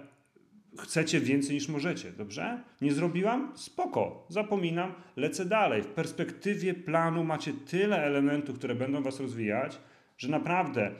[0.79, 2.63] chcecie więcej niż możecie, dobrze?
[2.81, 3.51] Nie zrobiłam?
[3.55, 5.83] Spoko, zapominam, lecę dalej.
[5.83, 9.77] W perspektywie planu macie tyle elementów, które będą was rozwijać,
[10.17, 10.91] że naprawdę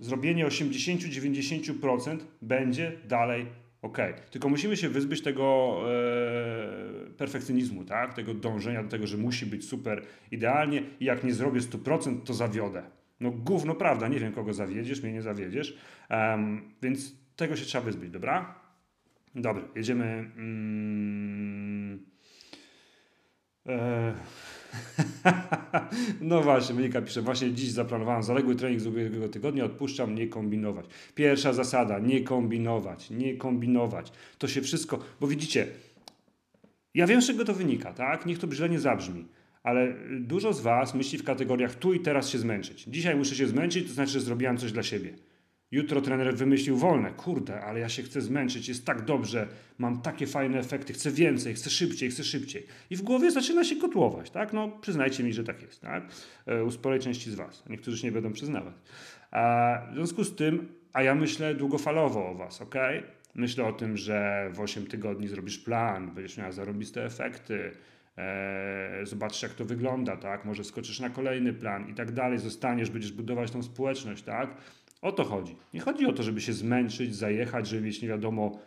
[0.00, 3.46] zrobienie 80-90% będzie dalej
[3.82, 3.98] ok.
[4.30, 8.14] Tylko musimy się wyzbyć tego e, perfekcjonizmu, tak?
[8.14, 12.34] tego dążenia do tego, że musi być super idealnie i jak nie zrobię 100%, to
[12.34, 12.82] zawiodę.
[13.20, 15.78] No gówno prawda, nie wiem kogo zawiedziesz, mnie nie zawiedziesz,
[16.10, 18.60] um, więc tego się trzeba wyzbyć, dobra?
[19.34, 20.04] Dobra, jedziemy.
[20.36, 22.06] Mm,
[23.66, 24.14] e,
[26.20, 30.86] no właśnie, Monika pisze, właśnie dziś zaplanowałem zaległy trening z ubiegłego tygodnia, odpuszczam, nie kombinować.
[31.14, 34.12] Pierwsza zasada, nie kombinować, nie kombinować.
[34.38, 35.66] To się wszystko, bo widzicie,
[36.94, 38.26] ja wiem z czego to wynika, tak?
[38.26, 39.24] Niech to źle nie zabrzmi,
[39.62, 42.84] ale dużo z Was myśli w kategoriach tu i teraz się zmęczyć.
[42.84, 45.14] Dzisiaj muszę się zmęczyć, to znaczy, że zrobiłam coś dla siebie.
[45.72, 47.10] Jutro trener wymyślił wolne.
[47.10, 51.54] Kurde, ale ja się chcę zmęczyć, jest tak dobrze, mam takie fajne efekty, chcę więcej,
[51.54, 52.66] chcę szybciej, chcę szybciej.
[52.90, 54.52] I w głowie zaczyna się kotłować, tak?
[54.52, 56.04] No przyznajcie mi, że tak jest, tak?
[56.46, 57.64] E, u sporej części z Was.
[57.68, 58.74] Niektórzy się nie będą przyznawać.
[59.30, 62.74] A w związku z tym, a ja myślę długofalowo o Was, ok?
[63.34, 67.72] Myślę o tym, że w 8 tygodni zrobisz plan, będziesz miał zarobiste efekty,
[68.18, 70.44] e, zobaczysz jak to wygląda, tak?
[70.44, 74.50] Może skoczysz na kolejny plan i tak dalej, zostaniesz, będziesz budować tą społeczność, tak?
[75.02, 75.56] O to chodzi.
[75.74, 78.58] Nie chodzi o to, żeby się zmęczyć, zajechać, żeby mieć nie wiadomo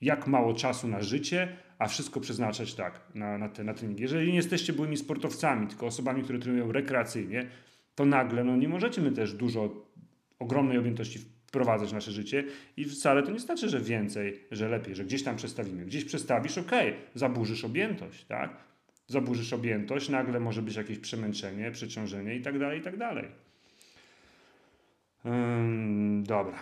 [0.00, 3.74] jak mało czasu na życie, a wszystko przeznaczać tak na, na, te, na.
[3.98, 7.46] Jeżeli nie jesteście byłymi sportowcami, tylko osobami, które trenują rekreacyjnie,
[7.94, 9.86] to nagle no, nie możecie my też dużo,
[10.38, 12.44] ogromnej objętości wprowadzać w nasze życie
[12.76, 15.84] i wcale to nie znaczy, że więcej, że lepiej, że gdzieś tam przestawimy.
[15.84, 16.72] Gdzieś przestawisz, ok,
[17.14, 18.56] zaburzysz objętość, tak?
[19.06, 23.45] Zaburzysz objętość, nagle może być jakieś przemęczenie, przeciążenie i tak dalej, i tak dalej
[26.22, 26.58] dobra.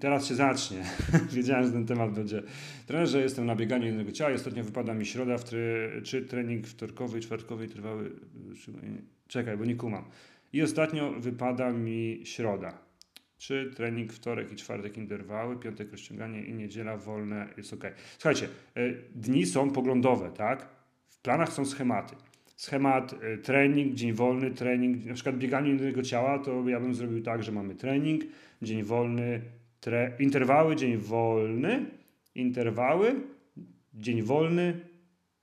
[0.00, 0.84] teraz się zacznie.
[1.32, 2.42] Wiedziałem, że ten temat będzie.
[2.86, 5.58] Trenerze, jestem na bieganiu jednego ciała ostatnio wypada mi środa, w tre...
[6.02, 8.10] czy trening wtorkowy i czwartkowy trwały...
[9.28, 10.04] Czekaj, bo nie kumam.
[10.52, 12.78] I ostatnio wypada mi środa.
[13.38, 17.84] Czy trening wtorek i czwartek interwały, piątek rozciąganie i niedziela wolne jest ok.
[18.18, 20.68] Słuchajcie, e, dni są poglądowe, tak?
[21.08, 22.16] W planach są schematy
[22.60, 27.22] schemat y, trening, dzień wolny, trening, na przykład bieganie innego ciała, to ja bym zrobił
[27.22, 28.22] tak, że mamy trening,
[28.62, 29.40] dzień wolny,
[29.80, 31.86] tre, interwały, dzień wolny,
[32.34, 33.14] interwały,
[33.94, 34.80] dzień wolny,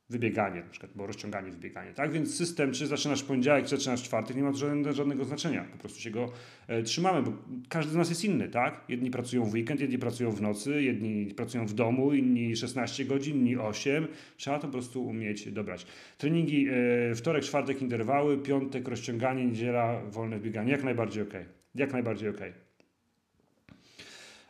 [0.09, 2.11] wybieganie, na przykład, bo rozciąganie, wybieganie, tak?
[2.11, 5.63] Więc system, czy zaczynasz poniedziałek, czy zaczynasz czwartek, nie ma żadnego, żadnego znaczenia.
[5.71, 6.31] Po prostu się go
[6.67, 7.33] e, trzymamy, bo
[7.69, 8.81] każdy z nas jest inny, tak?
[8.89, 13.37] Jedni pracują w weekend, jedni pracują w nocy, jedni pracują w domu, inni 16 godzin,
[13.37, 14.07] inni 8.
[14.37, 15.85] Trzeba to po prostu umieć dobrać.
[16.17, 16.67] Treningi
[17.11, 20.71] e, wtorek, czwartek, interwały, piątek, rozciąganie, niedziela, wolne bieganie.
[20.71, 21.33] Jak najbardziej ok.
[21.75, 22.66] Jak najbardziej ok.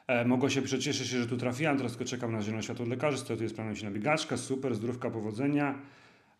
[0.07, 3.37] E, mogło się przecieszyć że tu trafiłem, teraz tylko czekam na zielone światło lekarzy, to
[3.37, 5.81] tu jest planuję się na biegaczka, super, zdrówka, powodzenia.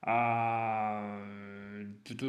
[0.02, 1.18] A
[2.04, 2.26] tu, tu,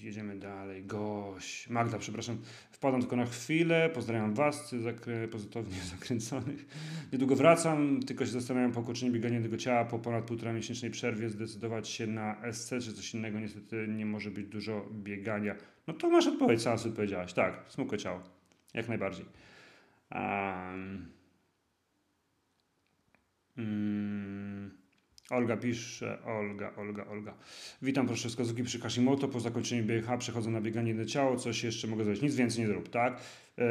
[0.00, 0.84] jedziemy dalej.
[0.84, 1.68] Goś.
[1.68, 2.38] Magda, przepraszam,
[2.70, 3.90] wpadam tylko na chwilę.
[3.94, 6.66] Pozdrawiam Was, zakrę, pozytywnie zakręconych.
[7.12, 11.30] Niedługo wracam, tylko się zastanawiam po okończeniu biegania tego ciała po ponad półtora miesięcznej przerwie
[11.30, 13.40] zdecydować się na SC czy coś innego.
[13.40, 15.54] Niestety nie może być dużo biegania.
[15.86, 17.32] No to masz odpowiedź, sama sobie powiedziałaś.
[17.32, 18.20] Tak, smukłe ciało.
[18.74, 19.24] Jak najbardziej.
[20.10, 21.12] Um,
[25.30, 27.34] Olga pisze, Olga, Olga, Olga.
[27.82, 29.28] Witam, proszę wskazówki przy Hashimoto.
[29.28, 31.36] Po zakończeniu BH przechodzę na bieganie na ciało.
[31.36, 32.22] Coś jeszcze mogę zrobić?
[32.22, 33.20] Nic więcej nie zrób, tak?
[33.56, 33.64] Yy,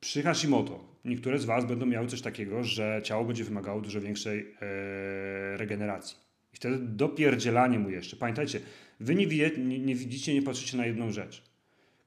[0.00, 4.38] przy Hashimoto niektóre z Was będą miały coś takiego, że ciało będzie wymagało dużo większej
[4.38, 6.16] yy, regeneracji.
[6.52, 8.16] I wtedy dopierdzielanie mu jeszcze.
[8.16, 8.60] Pamiętajcie,
[9.00, 9.26] Wy nie,
[9.58, 11.42] nie, nie widzicie, nie patrzycie na jedną rzecz.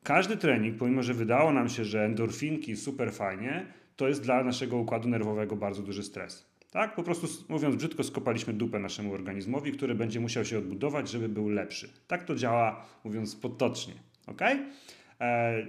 [0.04, 4.78] Każdy trening, pomimo że wydało nam się, że endorfinki super fajnie, to jest dla naszego
[4.78, 6.52] układu nerwowego bardzo duży stres.
[6.72, 6.96] Tak?
[6.96, 11.50] Po prostu mówiąc brzydko, skopaliśmy dupę naszemu organizmowi, który będzie musiał się odbudować, żeby był
[11.50, 11.90] lepszy.
[12.08, 13.94] Tak to działa, mówiąc potocznie.
[14.28, 14.42] ok?
[15.22, 15.66] E,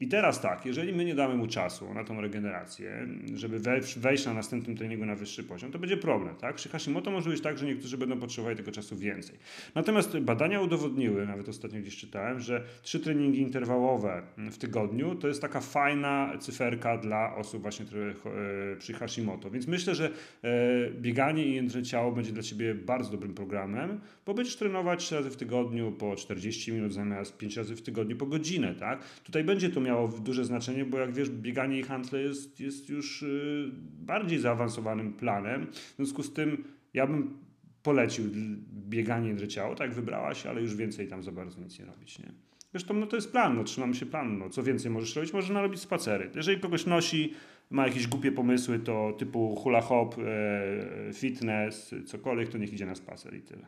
[0.00, 3.60] i teraz tak, jeżeli my nie damy mu czasu na tą regenerację, żeby
[3.96, 6.36] wejść na następnym treningu na wyższy poziom, to będzie problem.
[6.36, 6.54] Tak?
[6.56, 9.38] Przy Hashimoto może być tak, że niektórzy będą potrzebowali tego czasu więcej.
[9.74, 15.42] Natomiast badania udowodniły, nawet ostatnio gdzieś czytałem, że trzy treningi interwałowe w tygodniu to jest
[15.42, 19.50] taka fajna cyferka dla osób właśnie e, przy Hashimoto.
[19.50, 20.10] Więc myślę, że
[20.42, 25.14] e, bieganie i jędrze ciało będzie dla Ciebie bardzo dobrym programem, bo będziesz trenować 3
[25.14, 28.74] razy w tygodniu po 40 minut zamiast 5 razy w tygodniu po godzinę.
[28.74, 29.00] Tak?
[29.24, 33.22] Tutaj będzie to miało duże znaczenie, bo jak wiesz, bieganie i handle jest, jest już
[33.22, 35.66] y, bardziej zaawansowanym planem.
[35.72, 37.38] W związku z tym ja bym
[37.82, 38.24] polecił
[38.72, 42.32] bieganie i ciało, tak wybrałaś, ale już więcej tam za bardzo nic nie robić, nie?
[42.70, 44.38] Zresztą no to jest plan, no, trzymamy się planu.
[44.38, 45.32] No, co więcej możesz robić?
[45.32, 46.30] Możesz narobić spacery.
[46.34, 47.34] Jeżeli kogoś nosi,
[47.70, 52.94] ma jakieś głupie pomysły, to typu hula hop, e, fitness, cokolwiek, to niech idzie na
[52.94, 53.66] spacer i tyle.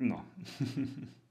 [0.00, 0.24] No.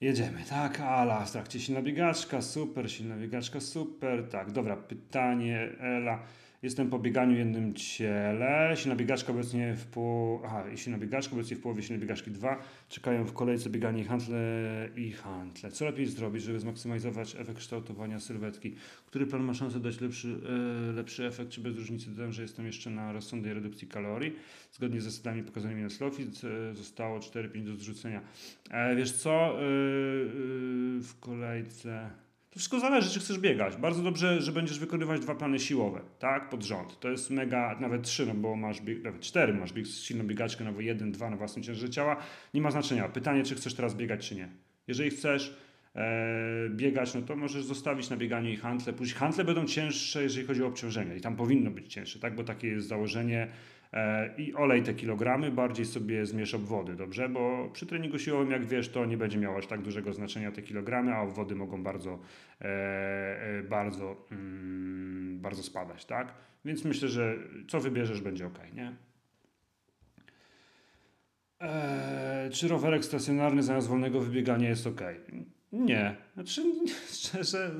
[0.00, 6.22] Jedziemy, tak, Ala, w trakcie silna biegaczka, super, silna biegaczka, super, tak, dobra, pytanie, Ela,
[6.62, 8.72] Jestem po bieganiu jednym ciele.
[8.76, 10.40] Silna biegaczka obecnie w pół...
[10.44, 10.64] Aha,
[10.98, 12.58] biegaczka obecnie w połowie silnej biegaczki 2.
[12.88, 14.38] Czekają w kolejce bieganie i handle
[14.96, 15.70] i handle.
[15.70, 18.74] Co lepiej zrobić, żeby zmaksymalizować efekt kształtowania sylwetki?
[19.06, 20.40] Który plan ma szansę dać lepszy,
[20.88, 21.50] e, lepszy efekt?
[21.50, 24.32] Czy bez różnicy dodam, że jestem jeszcze na rozsądnej redukcji kalorii?
[24.72, 28.20] Zgodnie z zasadami pokazanymi na Slowfit e, zostało 4-5 do zrzucenia.
[28.70, 29.56] E, wiesz co?
[31.00, 32.25] W kolejce...
[32.56, 33.76] To wszystko zależy, czy chcesz biegać.
[33.76, 37.00] Bardzo dobrze, że będziesz wykonywać dwa plany siłowe, tak, pod rząd.
[37.00, 40.72] To jest mega, nawet trzy, no bo masz, bieg, nawet cztery, masz bieg, silną biegaczkę,
[40.72, 42.16] bo jeden, dwa na własnym ciężarze ciała.
[42.54, 43.08] Nie ma znaczenia.
[43.08, 44.48] Pytanie, czy chcesz teraz biegać, czy nie.
[44.88, 45.56] Jeżeli chcesz
[45.94, 48.92] e, biegać, no to możesz zostawić na bieganie i hantle.
[48.92, 52.44] Później hantle będą cięższe, jeżeli chodzi o obciążenie i tam powinno być cięższe, tak, bo
[52.44, 53.48] takie jest założenie
[54.38, 57.28] i olej te kilogramy, bardziej sobie zmierz obwody, dobrze?
[57.28, 60.62] Bo przy treningu siłowym, jak wiesz, to nie będzie miało aż tak dużego znaczenia te
[60.62, 62.18] kilogramy, a obwody mogą bardzo,
[62.60, 66.34] e, e, bardzo, mm, bardzo spadać, tak?
[66.64, 67.36] Więc myślę, że
[67.68, 68.92] co wybierzesz, będzie ok, nie?
[72.52, 75.00] Czy rowerek stacjonarny zamiast wolnego wybiegania jest ok?
[75.72, 76.16] Nie.
[76.34, 76.62] Znaczy,
[77.18, 77.70] szczerze,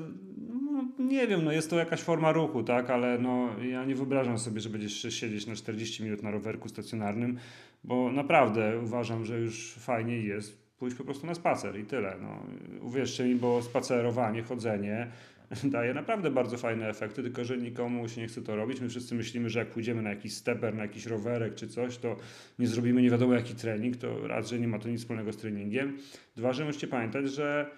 [0.99, 4.61] nie wiem, no jest to jakaś forma ruchu, tak, ale no ja nie wyobrażam sobie,
[4.61, 7.37] że będziesz siedzieć na 40 minut na rowerku stacjonarnym,
[7.83, 12.15] bo naprawdę uważam, że już fajniej jest pójść po prostu na spacer i tyle.
[12.21, 12.43] No.
[12.81, 15.07] Uwierzcie mi, bo spacerowanie, chodzenie
[15.63, 18.81] daje naprawdę bardzo fajne efekty, tylko że nikomu się nie chce to robić.
[18.81, 22.15] My wszyscy myślimy, że jak pójdziemy na jakiś steper, na jakiś rowerek czy coś, to
[22.59, 25.37] nie zrobimy nie wiadomo jaki trening, to raz, że nie ma to nic wspólnego z
[25.37, 25.97] treningiem.
[26.35, 27.71] Dwa, że musicie pamiętać, że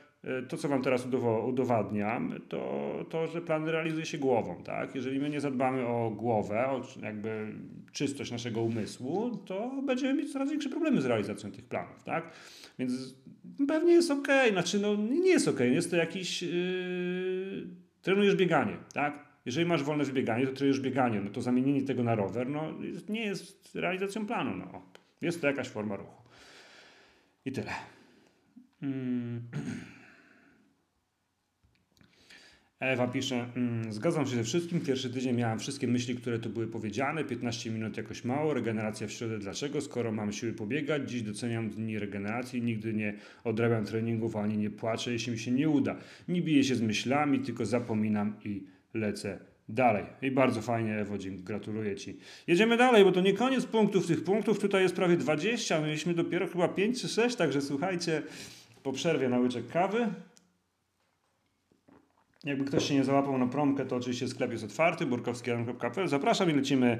[0.50, 1.08] to, co Wam teraz
[1.48, 4.64] udowadniam, to, to, że plan realizuje się głową.
[4.64, 4.96] Tak?
[4.96, 7.54] Jeżeli my nie zadbamy o głowę, o jakby
[7.92, 12.04] czystość naszego umysłu, to będziemy mieć coraz większe problemy z realizacją tych planów.
[12.04, 12.32] Tak?
[12.80, 13.16] Więc
[13.68, 16.42] pewnie jest ok, znaczy no, nie jest ok, jest to jakiś.
[16.42, 17.68] Yy,
[18.02, 19.30] trenujesz bieganie, tak?
[19.46, 22.74] Jeżeli masz wolne wybieganie, to trenujesz bieganie, no to zamienienie tego na rower no,
[23.10, 24.56] nie jest realizacją planu.
[24.58, 24.82] No.
[25.22, 26.24] Jest to jakaś forma ruchu.
[27.46, 27.72] I tyle.
[28.82, 29.42] Mm.
[32.80, 34.82] Ewa pisze, mm, zgadzam się ze wszystkim.
[34.82, 37.24] Pierwszy tydzień miałem wszystkie myśli, które tu były powiedziane.
[37.24, 39.40] 15 minut jakoś mało, regeneracja w środę.
[39.40, 39.82] Dlaczego?
[39.82, 43.14] Skoro mam siły pobiegać, dziś doceniam dni regeneracji, nigdy nie
[43.44, 45.96] odrabiam treningów ani nie płaczę, jeśli mi się nie uda.
[46.28, 48.64] Nie biję się z myślami, tylko zapominam i
[48.94, 49.40] lecę
[49.70, 50.06] dalej.
[50.22, 52.18] I bardzo fajnie, Ewo, gratuluję Ci.
[52.48, 54.08] Jedziemy dalej, bo to nie koniec punktów.
[54.08, 55.82] Tych punktów tutaj jest prawie 20.
[55.82, 58.22] Mieliśmy dopiero chyba 5 czy 6, także słuchajcie,
[58.84, 60.08] po przerwie na łyczek kawy.
[62.44, 66.08] Jakby ktoś się nie załapał na promkę, to oczywiście sklep jest otwarty, burkowski.pl.
[66.08, 67.00] Zapraszam i lecimy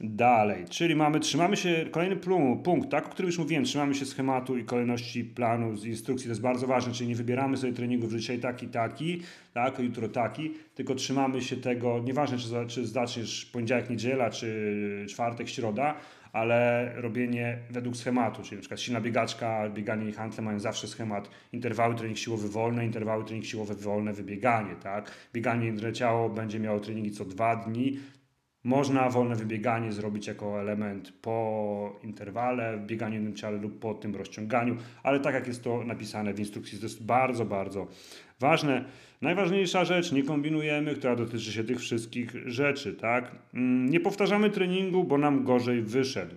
[0.00, 2.16] Dalej, czyli mamy, trzymamy się, kolejny
[2.64, 6.30] punkt, tak, o którym już mówiłem, trzymamy się schematu i kolejności planu, z instrukcji, to
[6.30, 10.94] jest bardzo ważne, czyli nie wybieramy sobie treningów, dzisiaj taki, taki, tak, jutro taki, tylko
[10.94, 15.94] trzymamy się tego, nieważne czy, czy zaczniesz poniedziałek, niedziela, czy czwartek, środa,
[16.36, 21.30] ale robienie według schematu, czyli na przykład silna biegaczka, bieganie i handle mają zawsze schemat
[21.52, 25.10] interwały trening siłowy wolne, interwały trening siłowy wolne, wybieganie, tak?
[25.32, 27.98] Bieganie ciało będzie miało treningi co dwa dni,
[28.66, 34.76] można wolne wybieganie zrobić jako element po interwale, bieganiu jednym ciele lub po tym rozciąganiu,
[35.02, 37.86] ale tak jak jest to napisane w instrukcji, to jest bardzo, bardzo
[38.40, 38.84] ważne.
[39.22, 43.32] Najważniejsza rzecz, nie kombinujemy, która dotyczy się tych wszystkich rzeczy, tak?
[43.54, 46.34] Mm, nie powtarzamy treningu, bo nam gorzej wyszedł.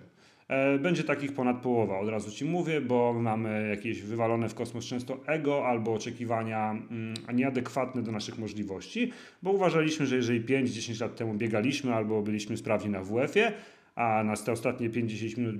[0.50, 4.84] E, będzie takich ponad połowa, od razu Ci mówię, bo mamy jakieś wywalone w kosmos
[4.84, 11.16] często ego albo oczekiwania mm, nieadekwatne do naszych możliwości, bo uważaliśmy, że jeżeli 5-10 lat
[11.16, 13.52] temu biegaliśmy albo byliśmy sprawni na WF-ie,
[14.00, 15.56] a na te ostatnie 50, minut,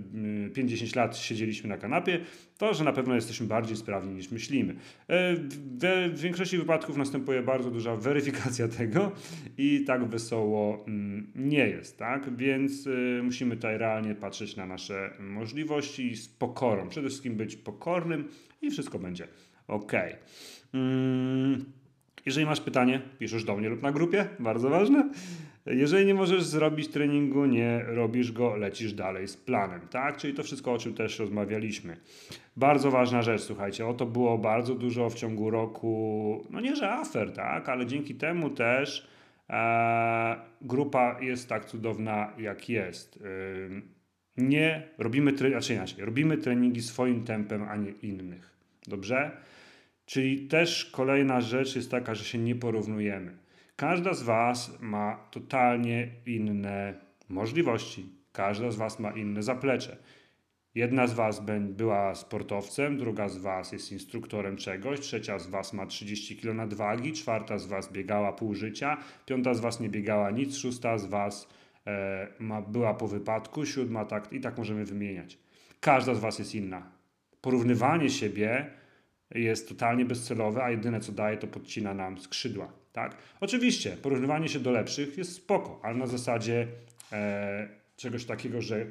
[0.54, 2.20] 50 lat siedzieliśmy na kanapie,
[2.58, 4.74] to że na pewno jesteśmy bardziej sprawni niż myślimy.
[5.08, 5.34] E,
[6.08, 9.12] w większości wypadków następuje bardzo duża weryfikacja tego
[9.58, 12.36] i tak wesoło mm, nie jest, tak?
[12.36, 16.88] Więc e, musimy tutaj realnie patrzeć na nasze możliwości z pokorą.
[16.88, 18.28] Przede wszystkim być pokornym
[18.62, 19.28] i wszystko będzie
[19.68, 19.92] ok.
[20.74, 21.64] Mm,
[22.26, 25.10] jeżeli masz pytanie, piszesz do mnie lub na grupie, bardzo ważne.
[25.70, 30.16] Jeżeli nie możesz zrobić treningu, nie robisz go, lecisz dalej z planem, tak?
[30.16, 31.96] Czyli to wszystko, o czym też rozmawialiśmy.
[32.56, 36.90] Bardzo ważna rzecz, słuchajcie, o to było bardzo dużo w ciągu roku, no nie że
[36.90, 37.68] afer, tak?
[37.68, 39.06] Ale dzięki temu też
[39.50, 43.22] e, grupa jest tak cudowna, jak jest.
[44.36, 48.56] Nie robimy, tre- znaczy inaczej, robimy treningi swoim tempem, a nie innych.
[48.86, 49.30] Dobrze?
[50.06, 53.32] Czyli też kolejna rzecz jest taka, że się nie porównujemy.
[53.80, 56.94] Każda z Was ma totalnie inne
[57.28, 58.12] możliwości.
[58.32, 59.96] Każda z Was ma inne zaplecze.
[60.74, 65.86] Jedna z Was była sportowcem, druga z Was jest instruktorem czegoś, trzecia z Was ma
[65.86, 70.56] 30 kg nadwagi, czwarta z Was biegała pół życia, piąta z Was nie biegała nic,
[70.56, 71.48] szósta z Was
[71.86, 75.38] e, ma, była po wypadku, siódma tak i tak możemy wymieniać.
[75.80, 76.92] Każda z Was jest inna.
[77.40, 78.70] Porównywanie siebie
[79.34, 82.79] jest totalnie bezcelowe, a jedyne co daje to podcina nam skrzydła.
[82.92, 83.16] Tak?
[83.40, 86.66] Oczywiście porównywanie się do lepszych jest spoko, ale na zasadzie
[87.12, 88.86] e, czegoś takiego, że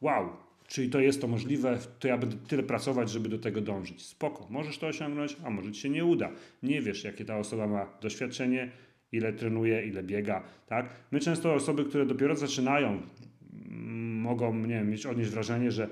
[0.00, 0.28] wow,
[0.68, 4.06] czyli to jest to możliwe, to ja będę tyle pracować, żeby do tego dążyć.
[4.06, 6.30] Spoko, możesz to osiągnąć, a może ci się nie uda.
[6.62, 8.70] Nie wiesz, jakie ta osoba ma doświadczenie,
[9.12, 10.42] ile trenuje, ile biega.
[10.66, 10.94] Tak?
[11.10, 13.02] My często osoby, które dopiero zaczynają,
[14.22, 15.88] mogą nie wiem, mieć odnieść wrażenie, że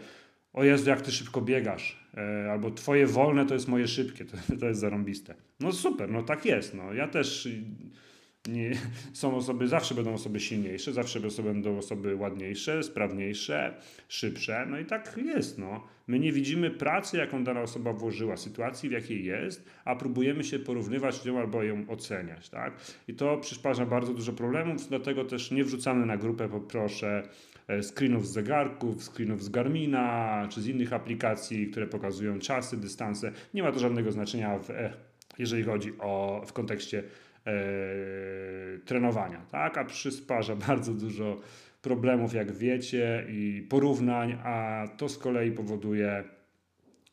[0.52, 4.36] o Jezu, jak ty szybko biegasz, e, albo twoje wolne to jest moje szybkie, to,
[4.60, 5.34] to jest zarąbiste.
[5.60, 6.74] No super, no tak jest.
[6.74, 6.92] No.
[6.92, 7.48] Ja też
[8.48, 8.70] nie,
[9.12, 13.74] są osoby, zawsze będą osoby silniejsze, zawsze będą osoby ładniejsze, sprawniejsze,
[14.08, 14.66] szybsze.
[14.70, 15.58] No i tak jest.
[15.58, 15.86] No.
[16.06, 20.58] My nie widzimy pracy, jaką dana osoba włożyła, sytuacji, w jakiej jest, a próbujemy się
[20.58, 22.48] porównywać z nią albo ją oceniać.
[22.48, 22.72] Tak?
[23.08, 27.28] I to przysparza bardzo dużo problemów, dlatego też nie wrzucamy na grupę, poproszę,
[27.82, 33.32] screenów z zegarków, screenów z Garmina czy z innych aplikacji, które pokazują czasy, dystanse.
[33.54, 34.92] Nie ma to żadnego znaczenia, w, e,
[35.38, 37.02] jeżeli chodzi o w kontekście
[37.46, 37.52] e,
[38.84, 39.78] trenowania, tak?
[39.78, 41.40] A przysparza bardzo dużo
[41.82, 46.24] problemów, jak wiecie, i porównań, a to z kolei powoduje,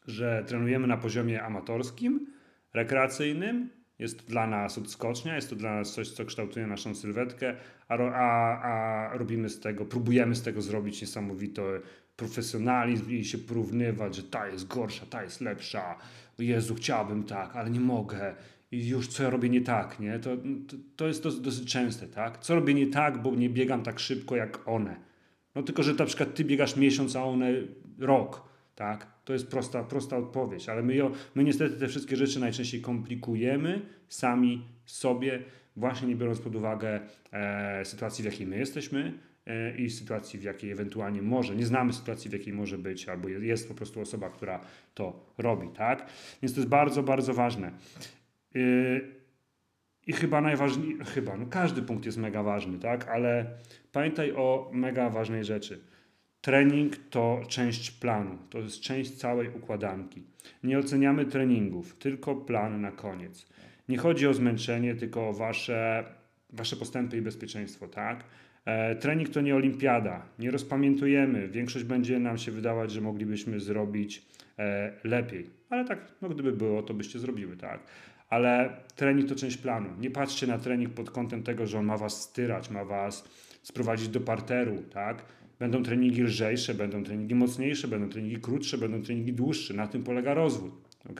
[0.07, 2.27] że trenujemy na poziomie amatorskim,
[2.73, 7.55] rekreacyjnym, jest to dla nas odskocznia, jest to dla nas coś, co kształtuje naszą sylwetkę,
[7.87, 11.61] a, a, a robimy z tego, próbujemy z tego zrobić niesamowity
[12.15, 15.95] profesjonalizm i się porównywać, że ta jest gorsza, ta jest lepsza.
[16.39, 18.35] Jezu, chciałbym tak, ale nie mogę
[18.71, 20.19] i już co ja robię nie tak, nie?
[20.19, 22.37] To, to, to jest dosyć, dosyć częste, tak?
[22.37, 24.95] Co robię nie tak, bo nie biegam tak szybko jak one.
[25.55, 27.51] No tylko, że na przykład ty biegasz miesiąc, a one
[27.99, 29.16] rok, tak?
[29.27, 30.93] To jest prosta, prosta odpowiedź, ale my,
[31.35, 35.39] my niestety te wszystkie rzeczy najczęściej komplikujemy sami sobie,
[35.75, 36.99] właśnie nie biorąc pod uwagę
[37.31, 39.13] e, sytuacji, w jakiej my jesteśmy,
[39.45, 43.29] e, i sytuacji, w jakiej ewentualnie może, nie znamy sytuacji, w jakiej może być, albo
[43.29, 44.59] jest po prostu osoba, która
[44.93, 46.09] to robi, tak?
[46.41, 47.71] Więc to jest bardzo, bardzo ważne.
[48.53, 49.01] Yy,
[50.07, 53.07] I chyba najważniejszy, chyba, no każdy punkt jest mega ważny, tak?
[53.07, 53.45] Ale
[53.91, 55.79] pamiętaj o mega ważnej rzeczy.
[56.41, 60.23] Trening to część planu, to jest część całej układanki.
[60.63, 63.47] Nie oceniamy treningów, tylko plan na koniec.
[63.89, 66.03] Nie chodzi o zmęczenie, tylko o wasze,
[66.49, 68.23] wasze postępy i bezpieczeństwo, tak?
[68.65, 71.47] E, trening to nie olimpiada, nie rozpamiętujemy.
[71.47, 74.25] Większość będzie nam się wydawać, że moglibyśmy zrobić
[74.59, 77.79] e, lepiej, ale tak, no gdyby było, to byście zrobiły, tak?
[78.29, 79.89] ale trening to część planu.
[79.99, 83.23] Nie patrzcie na trening pod kątem tego, że on ma was styrać, ma was
[83.63, 85.25] sprowadzić do parteru, tak?
[85.59, 89.73] Będą treningi lżejsze, będą treningi mocniejsze, będą treningi krótsze, będą treningi dłuższe.
[89.73, 90.71] Na tym polega rozwój,
[91.09, 91.19] ok?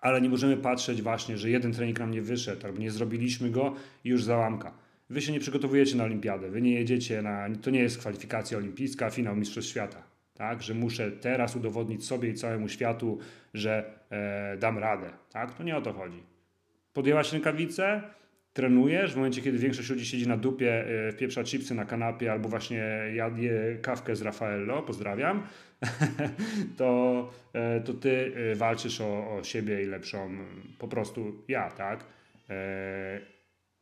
[0.00, 3.74] Ale nie możemy patrzeć właśnie, że jeden trening nam nie wyszedł, albo nie zrobiliśmy go
[4.04, 4.72] i już załamka.
[5.10, 9.10] Wy się nie przygotowujecie na olimpiadę, wy nie jedziecie na, to nie jest kwalifikacja olimpijska,
[9.10, 10.02] finał Mistrzostw Świata,
[10.34, 10.62] tak?
[10.62, 13.18] Że muszę teraz udowodnić sobie i całemu światu,
[13.54, 15.54] że e, dam radę, tak?
[15.54, 16.22] To nie o to chodzi.
[16.92, 18.02] Podjęłaś rękawice,
[18.58, 22.48] trenujesz, w momencie, kiedy większość ludzi siedzi na dupie, e, pieprza chipsy na kanapie albo
[22.48, 22.84] właśnie
[23.14, 25.42] jadje kawkę z Raffaello, pozdrawiam,
[26.78, 30.36] to, e, to ty e, walczysz o, o siebie i lepszą
[30.78, 32.04] po prostu ja, tak?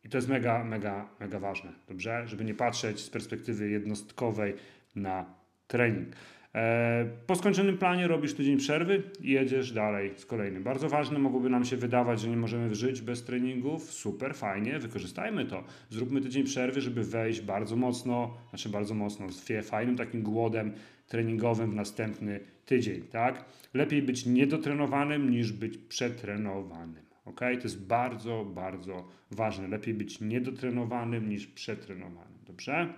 [0.03, 2.27] I to jest mega, mega, mega ważne, dobrze?
[2.27, 4.53] Żeby nie patrzeć z perspektywy jednostkowej
[4.95, 5.25] na
[5.67, 6.07] trening.
[6.55, 10.63] E, po skończonym planie robisz tydzień przerwy i jedziesz dalej z kolejnym.
[10.63, 13.83] Bardzo ważne, mogłoby nam się wydawać, że nie możemy żyć bez treningów.
[13.93, 15.63] Super, fajnie, wykorzystajmy to.
[15.89, 20.73] Zróbmy tydzień przerwy, żeby wejść bardzo mocno, znaczy bardzo mocno, z fajnym takim głodem
[21.07, 23.45] treningowym w następny tydzień, tak?
[23.73, 27.07] Lepiej być niedotrenowanym niż być przetrenowanym.
[27.25, 27.39] Ok?
[27.39, 29.67] To jest bardzo, bardzo ważne.
[29.67, 32.37] Lepiej być niedotrenowanym niż przetrenowanym.
[32.47, 32.93] Dobrze?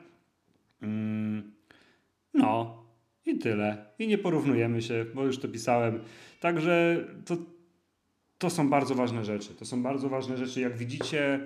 [0.81, 1.51] Mm,
[2.33, 2.83] no,
[3.25, 3.85] i tyle.
[3.99, 5.99] I nie porównujemy się, bo już to pisałem.
[6.39, 7.37] Także to,
[8.37, 9.55] to są bardzo ważne rzeczy.
[9.55, 10.61] To są bardzo ważne rzeczy.
[10.61, 11.39] Jak widzicie,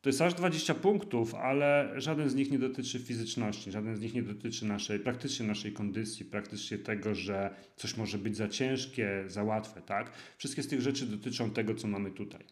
[0.00, 4.14] to jest aż 20 punktów, ale żaden z nich nie dotyczy fizyczności, żaden z nich
[4.14, 9.42] nie dotyczy naszej, praktycznie naszej kondycji, praktycznie tego, że coś może być za ciężkie, za
[9.42, 10.12] łatwe, tak?
[10.38, 12.44] Wszystkie z tych rzeczy dotyczą tego, co mamy tutaj.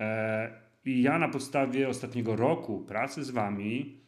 [0.00, 0.50] E,
[0.84, 4.00] I ja na podstawie ostatniego roku pracy z Wami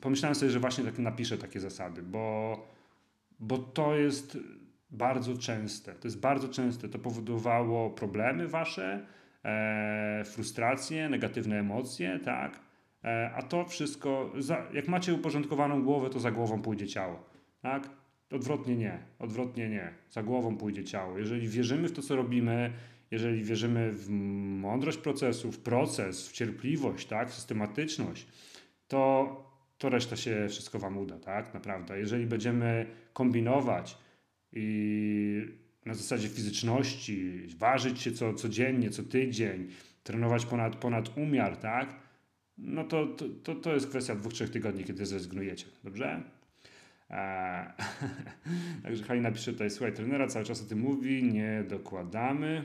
[0.00, 2.56] pomyślałem sobie, że właśnie tak napiszę takie zasady, bo,
[3.40, 4.38] bo to jest
[4.90, 5.92] bardzo częste.
[5.92, 6.88] To jest bardzo częste.
[6.88, 9.06] To powodowało problemy Wasze,
[9.44, 12.60] e, frustracje, negatywne emocje, tak?
[13.04, 17.24] E, a to wszystko, za, jak macie uporządkowaną głowę, to za głową pójdzie ciało,
[17.62, 17.88] tak?
[18.30, 19.92] Odwrotnie nie, odwrotnie nie.
[20.10, 21.18] Za głową pójdzie ciało.
[21.18, 22.72] Jeżeli wierzymy w to, co robimy,
[23.10, 24.08] jeżeli wierzymy w
[24.60, 28.26] mądrość procesu, w proces, w cierpliwość, tak, w systematyczność,
[28.92, 29.36] to,
[29.78, 31.54] to reszta się wszystko Wam uda, tak?
[31.54, 31.98] Naprawdę.
[31.98, 33.98] Jeżeli będziemy kombinować
[34.52, 35.46] i
[35.86, 39.68] na zasadzie fizyczności, ważyć się co, codziennie, co tydzień,
[40.02, 41.94] trenować ponad, ponad umiar, tak?
[42.58, 43.06] No to,
[43.42, 46.22] to, to jest kwestia dwóch, trzech tygodni, kiedy zrezygnujecie, dobrze?
[47.10, 47.66] Eee,
[48.82, 52.64] także Halina pisze tutaj, słuchaj, trenera cały czas o tym mówi, nie dokładamy.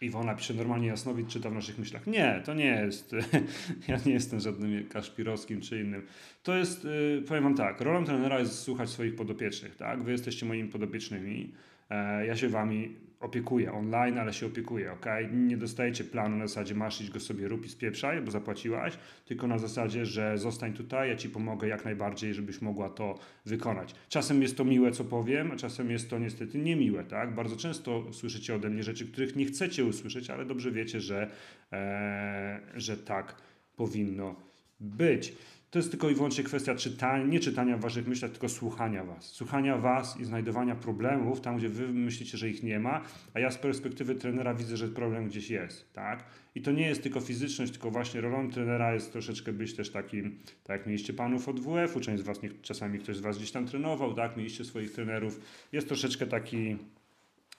[0.00, 2.06] Iwona pisze normalnie Jasnowicz czyta w naszych myślach.
[2.06, 3.12] Nie, to nie jest.
[3.88, 6.06] ja nie jestem żadnym Kaszpirowskim czy innym.
[6.42, 10.02] To jest, y, powiem wam tak, rolą trenera jest słuchać swoich podopiecznych, tak?
[10.02, 11.52] Wy jesteście moimi podopiecznymi.
[11.90, 15.06] E, ja się wami opiekuję online, ale się opiekuję, ok?
[15.32, 19.46] Nie dostajecie planu na zasadzie masz iść go sobie rób i spieprzaj, bo zapłaciłaś, tylko
[19.46, 23.94] na zasadzie, że zostań tutaj, ja ci pomogę jak najbardziej, żebyś mogła to wykonać.
[24.08, 27.34] Czasem jest to miłe, co powiem, a czasem jest to niestety niemiłe, tak?
[27.34, 31.30] Bardzo często słyszycie ode mnie rzeczy, których nie chcecie usłyszeć, ale dobrze wiecie, że,
[31.72, 33.42] e, że tak
[33.76, 34.36] powinno
[34.80, 35.32] być
[35.70, 39.24] to jest tylko i wyłącznie kwestia czytania, nie czytania w waszych myślach, tylko słuchania was.
[39.24, 43.00] Słuchania was i znajdowania problemów tam, gdzie wy myślicie, że ich nie ma,
[43.34, 46.24] a ja z perspektywy trenera widzę, że problem gdzieś jest, tak?
[46.54, 50.38] I to nie jest tylko fizyczność, tylko właśnie rolą trenera jest troszeczkę być też takim,
[50.64, 53.66] tak jak mieliście panów od WF-u, część z was, czasami ktoś z was gdzieś tam
[53.66, 54.36] trenował, tak?
[54.36, 55.40] Mieliście swoich trenerów.
[55.72, 56.76] Jest troszeczkę taki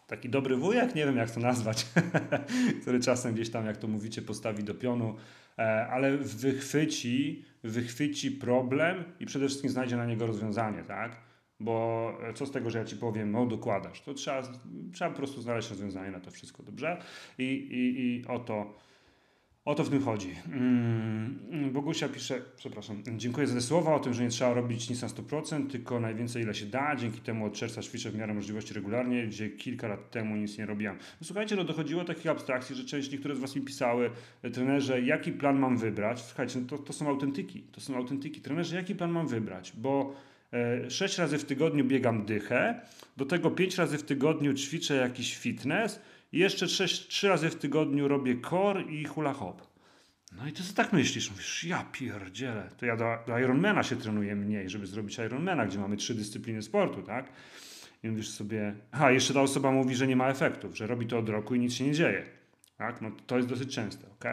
[0.10, 1.88] taki dobry wujek, nie wiem jak to nazwać,
[2.82, 5.16] który czasem gdzieś tam, jak to mówicie, postawi do pionu,
[5.58, 11.22] e, ale wychwyci, wychwyci problem i przede wszystkim znajdzie na niego rozwiązanie, tak?
[11.60, 14.42] Bo e, co z tego, że ja ci powiem, no dokładasz, to trzeba,
[14.94, 17.02] trzeba po prostu znaleźć rozwiązanie na to wszystko, dobrze?
[17.38, 18.74] I, i, i o to
[19.70, 20.36] o to w tym chodzi.
[20.54, 25.02] Mm, Bogusia pisze, przepraszam, dziękuję za te słowa o tym, że nie trzeba robić nic
[25.02, 26.96] na 100%, tylko najwięcej ile się da.
[26.96, 30.66] Dzięki temu od czerwca ćwiczę w miarę możliwości regularnie, gdzie kilka lat temu nic nie
[30.66, 30.96] robiłam.
[30.96, 34.12] No, słuchajcie, no dochodziło do takich abstrakcji, że część niektóre z Was mi pisały,
[34.44, 36.22] e, trenerze, jaki plan mam wybrać?
[36.22, 38.42] Słuchajcie, no to, to są autentyki, to są autentyki.
[38.42, 39.74] Trenerze, jaki plan mam wybrać?
[39.78, 40.16] Bo
[40.54, 42.82] e, sześć razy w tygodniu biegam dychę,
[43.18, 46.00] do tego pięć razy w tygodniu ćwiczę jakiś fitness,
[46.32, 49.70] i jeszcze trzy razy w tygodniu robię core i hula hop.
[50.38, 51.32] No i ty co tak myślisz?
[51.32, 52.70] Mówisz, ja pierdzielę.
[52.78, 56.62] To ja do, do Ironmana się trenuję mniej, żeby zrobić Ironmana, gdzie mamy trzy dyscypliny
[56.62, 57.32] sportu, tak?
[58.04, 61.18] I mówisz sobie, a jeszcze ta osoba mówi, że nie ma efektów, że robi to
[61.18, 62.24] od roku i nic się nie dzieje.
[62.78, 63.02] Tak?
[63.02, 64.26] No to jest dosyć częste, ok?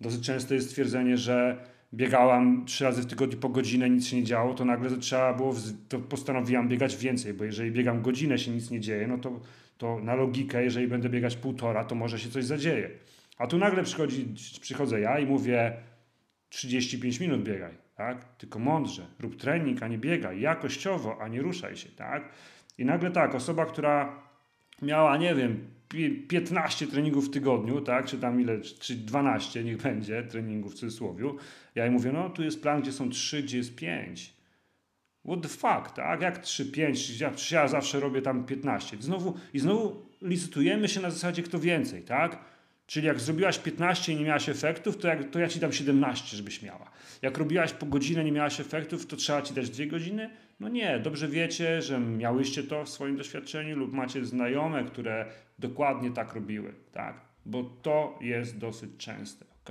[0.00, 4.24] Dosyć częste jest stwierdzenie, że biegałam trzy razy w tygodniu po godzinę, nic się nie
[4.24, 5.54] działo, to nagle trzeba było,
[5.88, 9.40] to postanowiłam biegać więcej, bo jeżeli biegam godzinę, się nic nie dzieje, no to
[9.78, 12.90] to na logikę, jeżeli będę biegać półtora, to może się coś zadzieje.
[13.38, 15.76] A tu nagle przychodzi, przychodzę ja i mówię
[16.48, 18.24] 35 minut biegaj, tak?
[18.36, 22.28] Tylko mądrze, rób trening, a nie biegaj, jakościowo, a nie ruszaj się, tak?
[22.78, 24.22] I nagle tak, osoba, która
[24.82, 25.70] miała, nie wiem,
[26.28, 31.24] 15 treningów w tygodniu, tak, czy tam ile, czy 12, niech będzie treningów w cudzysłowie.
[31.74, 34.35] Ja jej mówię, no tu jest plan, gdzie są 3, gdzie jest 5.
[35.26, 36.20] What the fuck, tak?
[36.20, 38.96] Jak 3, 5, ja, ja zawsze robię tam 15.
[39.00, 42.38] Znowu, I znowu licytujemy się na zasadzie kto więcej, tak?
[42.86, 46.36] Czyli jak zrobiłaś 15 i nie miałaś efektów, to, jak, to ja ci dam 17,
[46.36, 46.90] żebyś miała.
[47.22, 50.30] Jak robiłaś po godzinę nie miałaś efektów, to trzeba ci dać 2 godziny?
[50.60, 55.26] No nie, dobrze wiecie, że miałyście to w swoim doświadczeniu lub macie znajome, które
[55.58, 57.20] dokładnie tak robiły, tak?
[57.46, 59.70] Bo to jest dosyć częste, ok?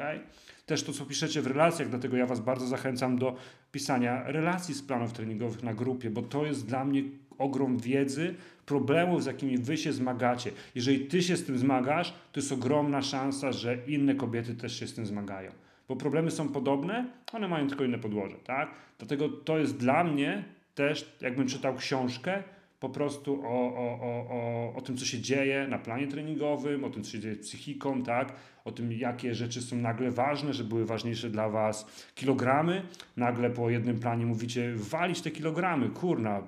[0.66, 3.36] Też to, co piszecie w relacjach, dlatego ja Was bardzo zachęcam do
[3.72, 7.03] pisania relacji z planów treningowych na grupie, bo to jest dla mnie
[7.38, 8.36] ogrom wiedzy,
[8.66, 10.51] problemów, z jakimi Wy się zmagacie.
[10.76, 14.88] Jeżeli Ty się z tym zmagasz, to jest ogromna szansa, że inne kobiety też się
[14.88, 15.51] z tym zmagają.
[15.88, 18.72] Bo problemy są podobne, one mają tylko inne podłoże, tak?
[18.97, 20.43] Dlatego to jest dla mnie
[20.76, 22.43] też, jakbym czytał książkę,
[22.80, 26.89] po prostu o, o, o, o, o tym, co się dzieje na planie treningowym, o
[26.89, 28.34] tym, co się dzieje z psychiką, tak?
[28.66, 31.86] O tym, jakie rzeczy są nagle ważne, że były ważniejsze dla Was
[32.16, 32.82] kilogramy.
[33.18, 36.47] Nagle po jednym planie mówicie, walić te kilogramy, kurna,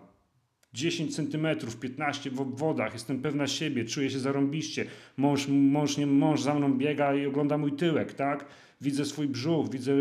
[0.74, 4.86] 10 centymetrów, 15 w obwodach, jestem pewna siebie, czuję się zarąbiście,
[5.18, 8.45] mąż, mąż, nie, mąż za mną biega i ogląda mój tyłek, tak?
[8.82, 9.93] Widzę swój brzuch, widzę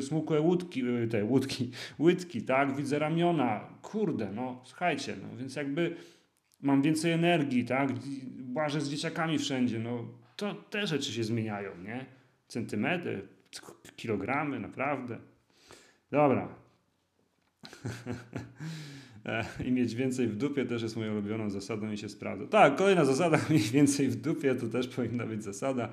[0.00, 2.76] smukłe łódki, y, te łódki, łydki, tak?
[2.76, 5.96] Widzę ramiona, kurde, no słuchajcie, no więc jakby
[6.60, 7.92] mam więcej energii, tak?
[8.54, 12.06] Łażę z dzieciakami wszędzie, no to te rzeczy się zmieniają, nie?
[12.48, 13.28] Centymetry,
[13.96, 15.18] kilogramy, naprawdę.
[16.10, 16.48] Dobra.
[19.26, 22.46] E, I mieć więcej w dupie też jest moją ulubioną zasadą i się sprawdza.
[22.46, 25.88] Tak, kolejna zasada, mieć więcej w dupie, to też powinna być zasada.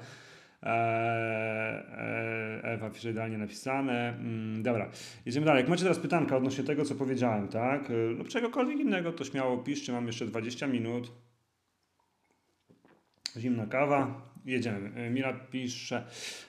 [0.63, 4.09] E, e, Ewa pisze idealnie napisane.
[4.09, 4.89] Mm, dobra,
[5.25, 5.61] jedziemy dalej.
[5.61, 7.89] Jak macie teraz pytanka odnośnie tego, co powiedziałem, tak?
[8.17, 9.91] Lub czegokolwiek innego, to śmiało piszcie.
[9.91, 11.11] Mam jeszcze 20 minut.
[13.37, 14.28] Zimna kawa.
[14.45, 15.09] Jedziemy.
[15.11, 16.05] Mila pisze,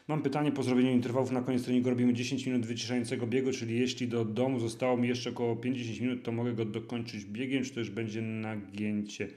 [0.08, 4.08] mam pytanie po zrobieniu interwałów na koniec treningu robimy 10 minut wyciszającego biegu, czyli jeśli
[4.08, 7.80] do domu zostało mi jeszcze około 50 minut, to mogę go dokończyć biegiem, czy to
[7.80, 9.28] już będzie nagięcie?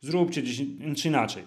[0.00, 1.42] Zróbcie 10, czy inaczej.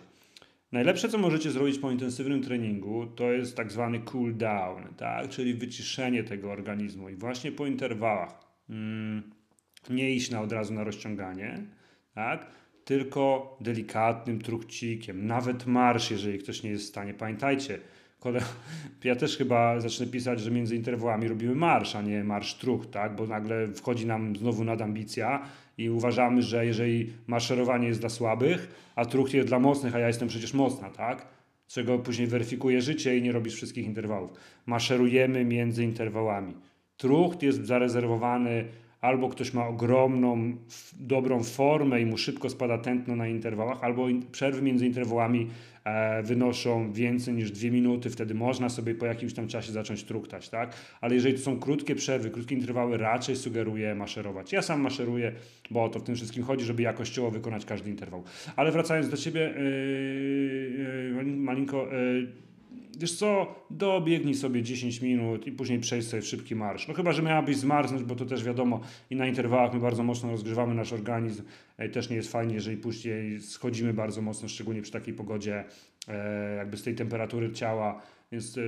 [0.72, 5.30] Najlepsze, co możecie zrobić po intensywnym treningu, to jest tak zwany cool down, tak?
[5.30, 7.10] czyli wyciszenie tego organizmu.
[7.10, 9.24] I właśnie po interwałach mm,
[9.90, 11.64] nie iść na od razu na rozciąganie,
[12.16, 12.61] tak?
[12.92, 17.14] Tylko delikatnym truchcikiem, nawet marsz, jeżeli ktoś nie jest w stanie.
[17.14, 17.80] Pamiętajcie,
[19.04, 23.16] ja też chyba zacznę pisać, że między interwałami robimy marsz, a nie marsz truch, tak?
[23.16, 25.42] bo nagle wchodzi nam znowu nadambicja
[25.78, 30.08] i uważamy, że jeżeli maszerowanie jest dla słabych, a truch jest dla mocnych, a ja
[30.08, 31.28] jestem przecież mocna, tak?
[31.68, 34.32] Czego później weryfikuje życie i nie robisz wszystkich interwałów.
[34.66, 36.54] Maszerujemy między interwałami.
[36.98, 38.66] Trucht jest zarezerwowany
[39.02, 40.56] albo ktoś ma ogromną,
[41.00, 45.48] dobrą formę i mu szybko spada tętno na interwałach, albo przerwy między interwałami
[45.84, 50.50] e, wynoszą więcej niż dwie minuty, wtedy można sobie po jakimś tam czasie zacząć truktać,
[50.50, 50.76] tak?
[51.02, 54.54] Ale jeżeli to są krótkie przerwy, krótkie interwały, raczej sugeruję maszerować.
[54.54, 55.32] Ja sam maszeruję,
[55.72, 58.24] bo o to w tym wszystkim chodzi, żeby jakościowo wykonać każdy interwał.
[58.56, 62.41] Ale wracając do Ciebie, yy, yy, Malinko, yy,
[62.98, 66.88] wiesz co, dobiegnij sobie 10 minut i później przejść sobie w szybki marsz.
[66.88, 70.32] No chyba, że miałabyś zmarznąć, bo to też wiadomo i na interwałach my bardzo mocno
[70.32, 71.44] rozgrzewamy nasz organizm.
[71.78, 75.64] E, też nie jest fajnie, jeżeli później schodzimy bardzo mocno, szczególnie przy takiej pogodzie,
[76.08, 78.02] e, jakby z tej temperatury ciała.
[78.32, 78.62] Więc e,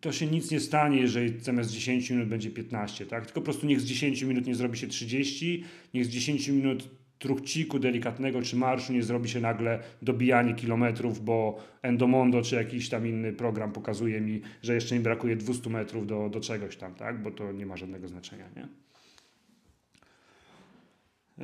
[0.00, 3.24] to się nic nie stanie, jeżeli zamiast 10 minut będzie 15, tak?
[3.24, 5.64] Tylko po prostu niech z 10 minut nie zrobi się 30,
[5.94, 6.88] niech z 10 minut
[7.18, 13.06] truchciku delikatnego czy marszu nie zrobi się nagle dobijanie kilometrów, bo Endomondo czy jakiś tam
[13.06, 17.22] inny program pokazuje mi, że jeszcze mi brakuje 200 metrów do, do czegoś tam, tak?
[17.22, 18.68] Bo to nie ma żadnego znaczenia, nie?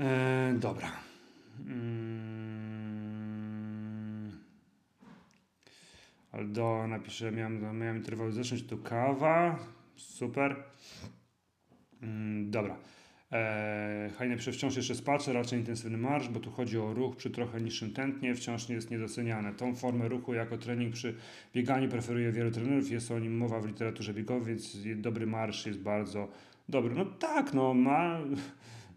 [0.03, 0.93] E, dobra.
[1.67, 2.85] Mm.
[6.33, 9.59] Aldo napisze, miałem, miałem interwał zacząć, to kawa.
[9.97, 10.57] Super.
[12.03, 12.77] Mm, dobra.
[13.31, 17.61] Eee, Hajne wciąż jeszcze spacer, raczej intensywny marsz, bo tu chodzi o ruch przy trochę
[17.61, 19.55] niższym tętnie, wciąż nie jest niedoceniane.
[19.55, 21.15] Tą formę ruchu jako trening przy
[21.55, 25.81] bieganiu preferuje wielu trenerów, jest o nim mowa w literaturze biegowej, więc dobry marsz jest
[25.81, 26.29] bardzo
[26.69, 26.95] dobry.
[26.95, 28.21] No tak, no ma...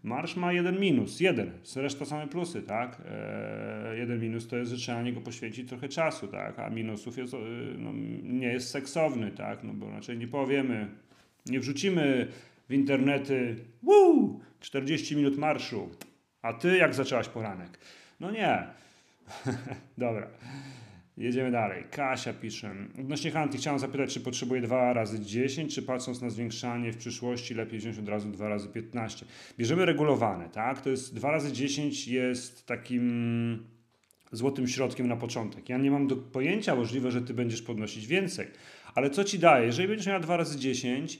[0.02, 3.02] Marsz ma jeden minus, jeden, reszta same plusy, tak?
[3.10, 6.58] Eee, jeden minus to jest, że trzeba na niego poświęcić trochę czasu, tak?
[6.58, 7.32] A minusów jest,
[7.78, 9.64] no, nie jest seksowny, tak?
[9.64, 10.88] No bo raczej nie powiemy,
[11.46, 12.28] nie wrzucimy
[12.68, 15.88] w internety, wuu, 40 minut marszu,
[16.42, 17.78] a ty jak zaczęłaś poranek?
[18.20, 18.66] No nie.
[19.98, 20.28] Dobra.
[21.18, 21.84] Jedziemy dalej.
[21.90, 22.74] Kasia pisze.
[23.00, 27.54] Odnośnie Hanty chciałam zapytać, czy potrzebuje 2 razy 10, czy patrząc na zwiększanie w przyszłości
[27.54, 29.26] lepiej wziąć od razu 2 razy 15.
[29.58, 30.80] Bierzemy regulowane, tak?
[30.80, 33.66] To jest 2 razy 10 jest takim
[34.32, 35.68] złotym środkiem na początek.
[35.68, 38.46] Ja nie mam do pojęcia, możliwe, że ty będziesz podnosić więcej.
[38.94, 39.66] Ale co ci daje?
[39.66, 41.18] Jeżeli będziesz miała 2 razy 10,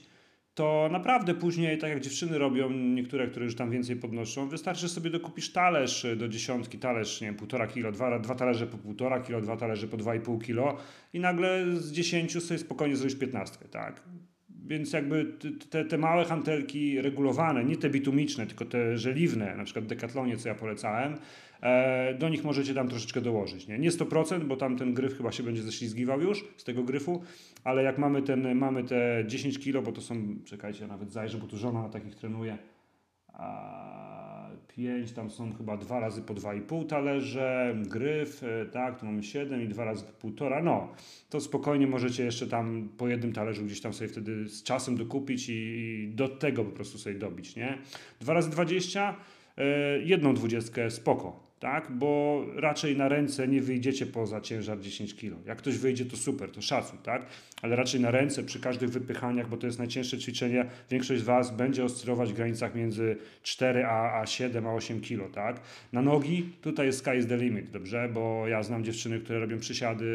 [0.59, 4.89] to naprawdę później, tak jak dziewczyny robią, niektóre, które już tam więcej podnoszą, wystarczy, że
[4.89, 9.19] sobie dokupisz talerz do dziesiątki, talerz, nie wiem, półtora kilo, dwa, dwa talerze po półtora
[9.19, 10.77] kilo, dwa talerze po dwa i pół kilo
[11.13, 14.01] i nagle z dziesięciu sobie spokojnie zrobisz piętnastkę, tak?
[14.65, 15.25] Więc jakby
[15.69, 20.49] te, te małe hantelki regulowane, nie te bitumiczne, tylko te żeliwne, na przykład w co
[20.49, 21.17] ja polecałem, e,
[22.19, 23.67] do nich możecie tam troszeczkę dołożyć.
[23.67, 27.21] Nie, nie 100%, bo tam ten gryf chyba się będzie ześlizgiwał już z tego gryfu,
[27.63, 31.47] ale jak mamy, ten, mamy te 10 kilo, bo to są, czekajcie, nawet zajrzę, bo
[31.47, 32.57] tu żona na takich trenuje,
[33.33, 39.23] a 5, tam są chyba dwa razy po 2,5 talerze, gryf, e, tak, tu mamy
[39.23, 40.93] 7 i dwa razy po półtora, no,
[41.29, 45.49] to spokojnie możecie jeszcze tam po jednym talerzu gdzieś tam sobie wtedy z czasem dokupić
[45.49, 47.77] i, i do tego po prostu sobie dobić, nie?
[48.19, 49.15] 2 razy 20,
[49.57, 51.91] e, jedną dwudziestkę spoko, tak?
[51.91, 55.47] Bo raczej na ręce nie wyjdziecie poza ciężar 10 kg.
[55.47, 57.25] Jak ktoś wyjdzie, to super, to szacun, tak?
[57.61, 61.55] Ale raczej na ręce przy każdych wypychaniach, bo to jest najcięższe ćwiczenie, większość z Was
[61.55, 65.61] będzie oscylować w granicach między 4 a, a 7 a 8 kg, tak?
[65.93, 68.09] Na nogi tutaj jest sky is the limit, dobrze?
[68.13, 70.05] Bo ja znam dziewczyny, które robią przysiady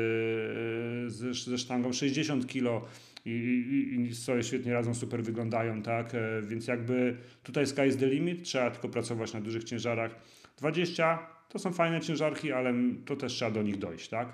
[1.06, 2.86] e, ze, ze sztangą 60 kg
[3.24, 6.14] i, i, i sobie świetnie radzą, super wyglądają, tak?
[6.14, 10.14] E, więc jakby tutaj sky is the limit, trzeba tylko pracować na dużych ciężarach.
[10.56, 12.74] 20 to są fajne ciężarki, ale
[13.06, 14.32] to też trzeba do nich dojść, tak?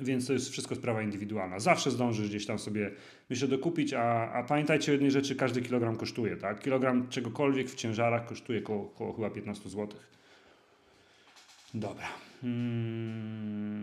[0.00, 1.60] Więc to jest wszystko sprawa indywidualna.
[1.60, 2.90] Zawsze zdążysz gdzieś tam sobie,
[3.30, 6.60] myślę, dokupić, a, a pamiętajcie o jednej rzeczy, każdy kilogram kosztuje, tak?
[6.60, 9.88] Kilogram czegokolwiek w ciężarach kosztuje około, około chyba 15 zł.
[11.74, 12.08] Dobra.
[12.40, 13.78] Hmm,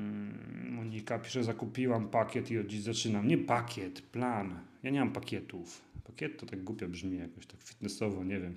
[0.72, 3.28] Monika pisze, zakupiłam pakiet i od dziś zaczynam.
[3.28, 4.60] Nie pakiet, plan.
[4.84, 5.82] Ja nie mam pakietów.
[6.04, 8.56] Pakiet to tak głupio brzmi jakoś, tak fitnessowo, nie wiem.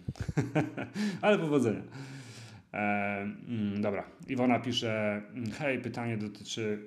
[1.22, 1.82] Ale powodzenia.
[2.72, 2.78] E,
[3.48, 6.78] mm, dobra, Iwona pisze, mm, hej, pytanie dotyczy,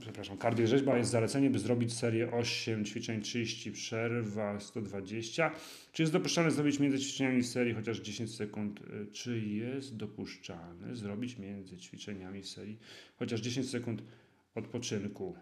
[0.00, 5.50] przepraszam, kardiożeźba jest zalecenie, by zrobić serię 8 ćwiczeń 30, przerwa 120.
[5.92, 8.80] Czy jest dopuszczalne zrobić między ćwiczeniami serii chociaż 10 sekund?
[8.80, 12.78] E, czy jest dopuszczalne zrobić między ćwiczeniami serii
[13.16, 14.02] chociaż 10 sekund
[14.54, 15.36] odpoczynku?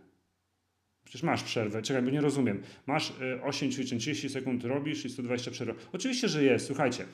[1.05, 1.83] Przecież masz przerwę.
[1.83, 2.63] Czekaj, bo nie rozumiem.
[2.87, 5.75] Masz 8 e, ćwiczeń, 30 sekund robisz i 120 przerwa.
[5.93, 6.67] Oczywiście, że jest.
[6.67, 7.07] Słuchajcie,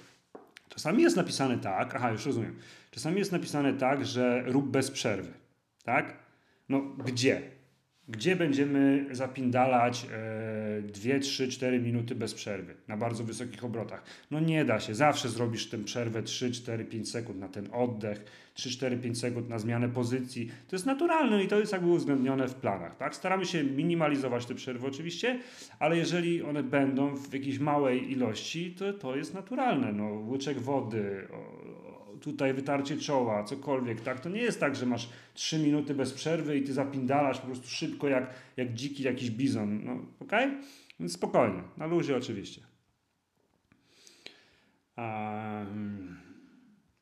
[0.71, 2.59] Czasami jest napisane tak, aha, już rozumiem.
[2.91, 5.33] Czasami jest napisane tak, że rób bez przerwy.
[5.85, 6.16] Tak?
[6.68, 7.43] No gdzie?
[8.11, 14.03] Gdzie będziemy zapindalać e, 2, 3, 4 minuty bez przerwy na bardzo wysokich obrotach?
[14.31, 14.95] No nie da się.
[14.95, 19.49] Zawsze zrobisz tę przerwę 3, 4, 5 sekund na ten oddech, 3, 4, 5 sekund
[19.49, 20.51] na zmianę pozycji.
[20.69, 22.97] To jest naturalne i to jest jakby uwzględnione w planach.
[22.97, 23.15] Tak?
[23.15, 25.39] Staramy się minimalizować te przerwy oczywiście,
[25.79, 29.93] ale jeżeli one będą w jakiejś małej ilości, to to jest naturalne.
[29.93, 31.29] No, łyczek wody,
[32.21, 34.21] tutaj wytarcie czoła, cokolwiek, tak?
[34.21, 37.68] To nie jest tak, że masz 3 minuty bez przerwy i ty zapindalasz po prostu
[37.68, 40.51] szybko jak, jak dziki jakiś bizon, no okej?
[41.01, 42.61] Więc spokojnie, na luzie oczywiście.
[44.97, 46.16] Um.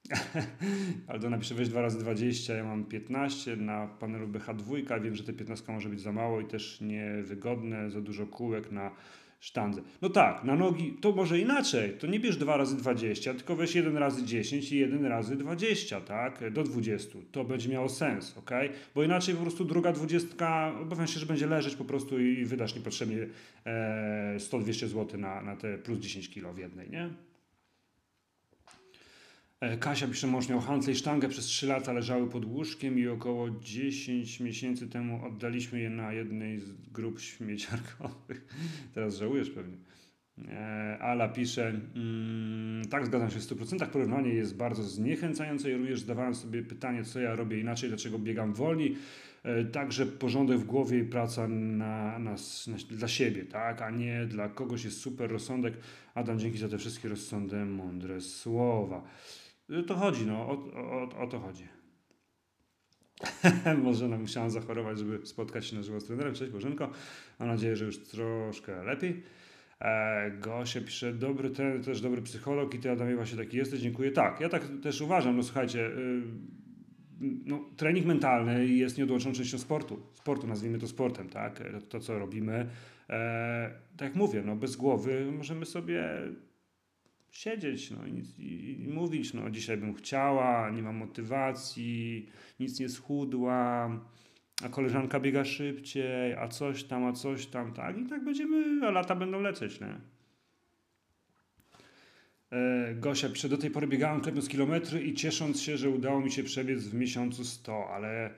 [1.09, 5.33] Aldo napisze weź 2 razy 20, ja mam 15 na panelu BH2, wiem, że te
[5.33, 8.91] 15 może być za mało i też niewygodne, za dużo kółek na
[9.41, 9.83] sztandze.
[10.03, 11.93] No tak, na nogi to może inaczej.
[11.99, 16.01] To nie bierz 2 razy 20, tylko weź 1 razy 10 i 1 razy 20,
[16.01, 16.53] tak?
[16.53, 17.19] Do 20.
[17.33, 18.51] To będzie miało sens, ok?
[18.95, 22.75] Bo inaczej po prostu druga 20, obawiam się, że będzie leżeć po prostu i wydasz
[22.75, 23.27] niepotrzebnie
[23.65, 27.28] e, 100-200 zł na, na te plus 10 kg w jednej, nie?
[29.61, 33.09] E, Kasia pisze, mąż miał handle i sztangę, przez 3 lata leżały pod łóżkiem i
[33.09, 38.47] około 10 miesięcy temu oddaliśmy je na jednej z grup śmieciarkowych.
[38.95, 39.77] Teraz żałujesz pewnie.
[40.49, 46.01] E, Ala pisze, mm, tak zgadzam się w 100%, porównanie jest bardzo zniechęcające i również
[46.01, 48.97] zdawałem sobie pytanie, co ja robię inaczej, dlaczego biegam wolniej.
[49.73, 52.35] Także porządek w głowie i praca na, na,
[52.67, 55.75] na, dla siebie, tak, a nie dla kogoś jest super rozsądek.
[56.15, 59.03] Adam, dzięki za te wszystkie rozsądne, mądre słowa.
[59.71, 61.65] Y, to chodzi, no, o, o, o to chodzi.
[63.85, 66.35] Może nam musiałam zachorować, żeby spotkać się na żywo z trenerem.
[66.35, 66.91] Cześć Bożenko.
[67.39, 69.23] Mam nadzieję, że już troszkę lepiej.
[69.81, 74.11] E, Gosia pisze, dobry trener, też dobry psycholog i ty Adamie właśnie taki jesteś, dziękuję.
[74.11, 76.23] Tak, ja tak też uważam, no słuchajcie, y,
[77.21, 80.01] no, trening mentalny jest nieodłączną częścią sportu.
[80.15, 81.63] Sportu, nazwijmy to sportem, tak?
[81.73, 82.69] To, to co robimy.
[83.11, 86.09] E, tak jak mówię, no, bez głowy możemy sobie
[87.31, 92.29] siedzieć no, i, i, i, mówić, no dzisiaj bym chciała, nie mam motywacji,
[92.61, 94.01] nic nie schudłam,
[94.65, 97.99] a koleżanka biega szybciej, a coś tam, a coś tam, tak?
[97.99, 100.01] I tak będziemy, a lata będą lecieć, nie?
[102.53, 106.43] E, Gosia do tej pory biegałem klepiąc kilometry i ciesząc się, że udało mi się
[106.43, 108.31] przebiec w miesiącu 100, ale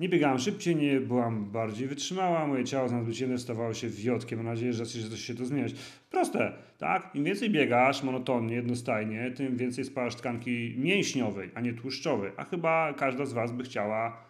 [0.00, 4.38] nie biegałem szybciej, nie byłam bardziej wytrzymała, moje ciało być jednym stawało się wiotkiem.
[4.38, 5.74] Mam nadzieję, że coś się to zmieniać.
[6.10, 7.10] Proste, tak?
[7.14, 12.32] Im więcej biegasz monotonnie, jednostajnie, tym więcej spalasz tkanki mięśniowej, a nie tłuszczowej.
[12.36, 14.22] A chyba każda z Was by chciała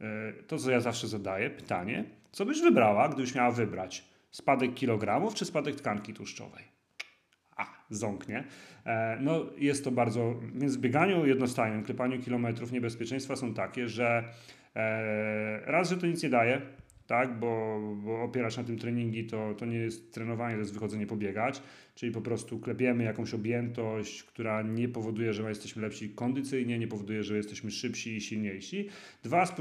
[0.00, 4.04] e, to, co ja zawsze zadaję, pytanie, co byś wybrała, gdybyś miała wybrać?
[4.30, 6.64] Spadek kilogramów czy spadek tkanki tłuszczowej?
[7.56, 8.44] A, ząknie.
[8.86, 10.34] E, no, jest to bardzo.
[10.54, 14.24] Więc w bieganiu jednostajnym, klepaniu kilometrów, niebezpieczeństwa są takie, że
[15.66, 16.60] raz, że to nic nie daje,
[17.06, 21.06] tak, bo, bo opierać na tym treningi to, to nie jest trenowanie, to jest wychodzenie
[21.06, 21.62] pobiegać,
[21.96, 27.22] czyli po prostu klepiemy jakąś objętość, która nie powoduje, że jesteśmy lepsi kondycyjnie, nie powoduje,
[27.22, 28.88] że jesteśmy szybsi i silniejsi.
[29.22, 29.52] Dwa, z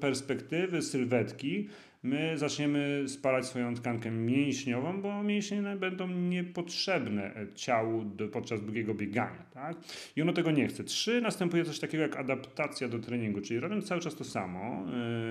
[0.00, 1.68] perspektywy sylwetki,
[2.02, 9.42] my zaczniemy spalać swoją tkankę mięśniową, bo mięśnie będą niepotrzebne ciału do, podczas długiego biegania.
[9.54, 9.76] Tak?
[10.16, 10.84] I ono tego nie chce.
[10.84, 14.86] Trzy, następuje coś takiego jak adaptacja do treningu, czyli robiąc cały czas to samo,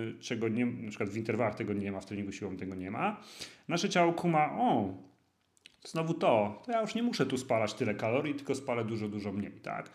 [0.05, 2.91] yy, czego nie, na przykład w interwałach tego nie ma, w treningu siłowym tego nie
[2.91, 3.21] ma,
[3.67, 4.97] nasze ciało kuma, o,
[5.83, 9.31] znowu to, to ja już nie muszę tu spalać tyle kalorii, tylko spalę dużo, dużo
[9.31, 9.51] mniej.
[9.51, 9.89] Tak?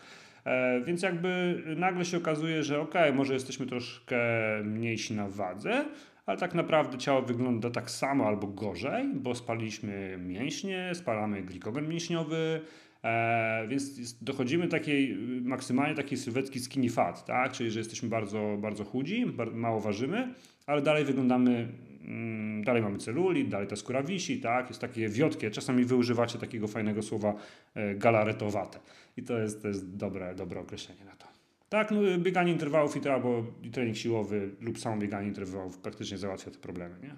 [0.45, 4.17] E, więc jakby nagle się okazuje, że ok, może jesteśmy troszkę
[4.63, 5.85] mniejsi na wadze,
[6.25, 12.61] ale tak naprawdę ciało wygląda tak samo albo gorzej, bo spaliliśmy mięśnie, spalamy glikogen mięśniowy,
[13.03, 17.51] e, więc dochodzimy do takiej maksymalnie takiej sylwetki skinny fat, tak?
[17.51, 20.33] czyli że jesteśmy bardzo, bardzo chudzi, mało ważymy,
[20.67, 21.67] ale dalej wyglądamy,
[22.63, 24.67] dalej mamy celulit, dalej ta skóra wisi, tak?
[24.67, 27.35] jest takie wiotkie, czasami wy używacie takiego fajnego słowa
[27.75, 28.79] e, galaretowate
[29.17, 31.27] i to jest, to jest dobre, dobre określenie na to.
[31.69, 36.51] Tak, no, bieganie interwałów i to albo trening siłowy lub samo bieganie interwałów praktycznie załatwia
[36.51, 37.15] te problemy, nie?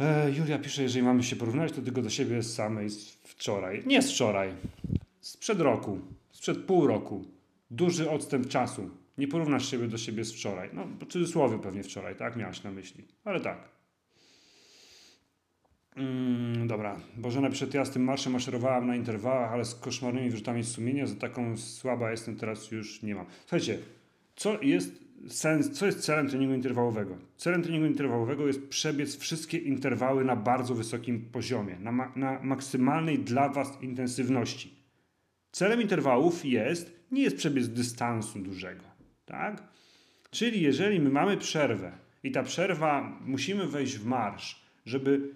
[0.00, 3.82] E, Julia pisze, jeżeli mamy się porównać, to tylko do siebie samej z wczoraj.
[3.86, 4.52] Nie z wczoraj,
[5.20, 6.00] sprzed roku,
[6.30, 7.24] sprzed pół roku.
[7.70, 8.90] Duży odstęp czasu.
[9.22, 10.70] Nie porównasz siebie do siebie z wczoraj.
[10.72, 12.36] No, w cudzysłowie pewnie wczoraj, tak?
[12.36, 13.04] Miałaś na myśli.
[13.24, 13.68] Ale tak.
[15.96, 20.64] Mm, dobra, Bożena pisze, ja z tym marszem maszerowałam na interwałach, ale z koszmarnymi wyrzutami
[20.64, 23.26] sumienia, za taką słaba jestem teraz już nie mam.
[23.40, 23.78] Słuchajcie,
[24.36, 27.16] co jest sens, co jest celem treningu interwałowego?
[27.36, 33.18] Celem treningu interwałowego jest przebiec wszystkie interwały na bardzo wysokim poziomie, na, ma, na maksymalnej
[33.18, 34.74] dla Was intensywności.
[35.52, 38.91] Celem interwałów jest, nie jest przebiec dystansu dużego,
[39.32, 39.62] tak?
[40.30, 41.92] Czyli jeżeli my mamy przerwę
[42.24, 45.34] i ta przerwa, musimy wejść w marsz, żeby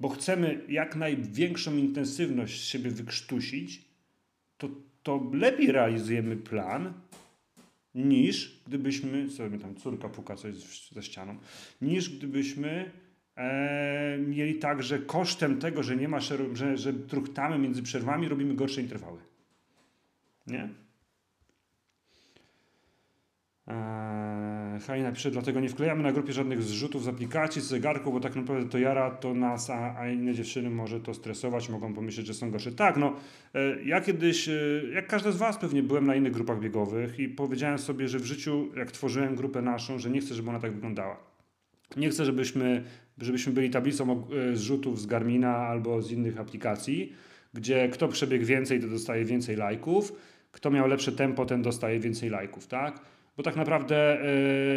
[0.00, 3.84] bo chcemy jak największą intensywność z siebie wykrztusić,
[4.58, 4.68] to,
[5.02, 6.92] to lepiej realizujemy plan,
[7.94, 10.54] niż gdybyśmy, mi tam córka puka coś
[10.92, 11.36] ze ścianą,
[11.82, 12.90] niż gdybyśmy
[13.36, 18.54] e, mieli tak, że kosztem tego, że nie ma, że, że truchtamy między przerwami, robimy
[18.54, 19.18] gorsze interwały.
[20.46, 20.85] Nie?
[23.66, 28.20] Eee, Halina pisze, dlatego nie wklejamy na grupie żadnych zrzutów z aplikacji, z zegarku, bo
[28.20, 32.26] tak naprawdę to jara to nas, a, a inne dziewczyny może to stresować, mogą pomyśleć,
[32.26, 32.72] że są gorsze.
[32.72, 33.16] Tak, no,
[33.54, 34.52] e, ja kiedyś, e,
[34.94, 38.24] jak każdy z Was pewnie, byłem na innych grupach biegowych i powiedziałem sobie, że w
[38.24, 41.16] życiu, jak tworzyłem grupę naszą, że nie chcę, żeby ona tak wyglądała.
[41.96, 42.84] Nie chcę, żebyśmy,
[43.18, 47.12] żebyśmy byli tablicą e, zrzutów z Garmina albo z innych aplikacji,
[47.54, 50.12] gdzie kto przebiegł więcej, to dostaje więcej lajków,
[50.52, 53.15] kto miał lepsze tempo, ten dostaje więcej lajków, tak?
[53.36, 54.24] Bo tak naprawdę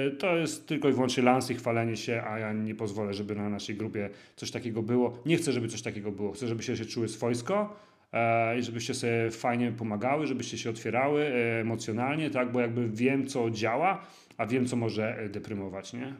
[0.07, 3.36] y, to jest tylko i wyłącznie lans i chwalenie się, a ja nie pozwolę, żeby
[3.36, 5.20] na naszej grupie coś takiego było.
[5.26, 6.32] Nie chcę, żeby coś takiego było.
[6.32, 7.76] Chcę, żebyście się czuły swojsko
[8.14, 13.28] e, i żebyście sobie fajnie pomagały, żebyście się otwierały e, emocjonalnie, tak, bo jakby wiem,
[13.28, 14.05] co działa,
[14.38, 16.14] a wiem, co może e, deprymować, nie?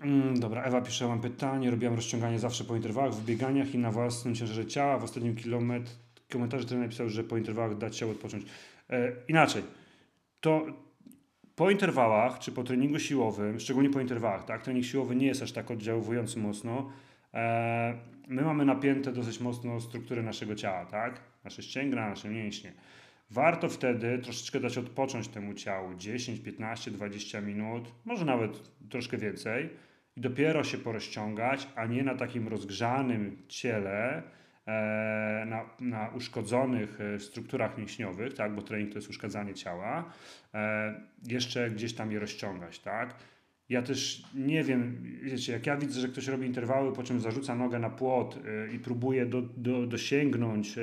[0.00, 1.70] Mm, dobra, Ewa pisze, mam pytanie.
[1.70, 4.98] Robiłam rozciąganie zawsze po interwałach, w bieganiach i na własnym ciężarze ciała.
[4.98, 5.90] W ostatnim kilometr
[6.32, 8.44] komentarze trener napisał, że po interwałach dać się odpocząć.
[8.90, 9.62] E, inaczej,
[10.40, 10.66] to
[11.56, 15.52] po interwałach, czy po treningu siłowym, szczególnie po interwałach, tak, trening siłowy nie jest aż
[15.52, 16.92] tak oddziaływujący mocno,
[17.34, 22.72] e, my mamy napięte dosyć mocno struktury naszego ciała, tak, nasze ścięgna, nasze mięśnie.
[23.30, 29.70] Warto wtedy troszeczkę dać odpocząć temu ciału, 10, 15, 20 minut, może nawet troszkę więcej
[30.16, 34.22] i dopiero się porozciągać, a nie na takim rozgrzanym ciele,
[35.46, 40.12] na, na uszkodzonych e, strukturach mięśniowych, tak, bo trening to jest uszkadzanie ciała,
[40.54, 43.14] e, jeszcze gdzieś tam je rozciągać, tak.
[43.68, 47.54] Ja też nie wiem, wiecie, jak ja widzę, że ktoś robi interwały, po czym zarzuca
[47.54, 48.38] nogę na płot
[48.74, 50.78] i próbuje do, do, dosięgnąć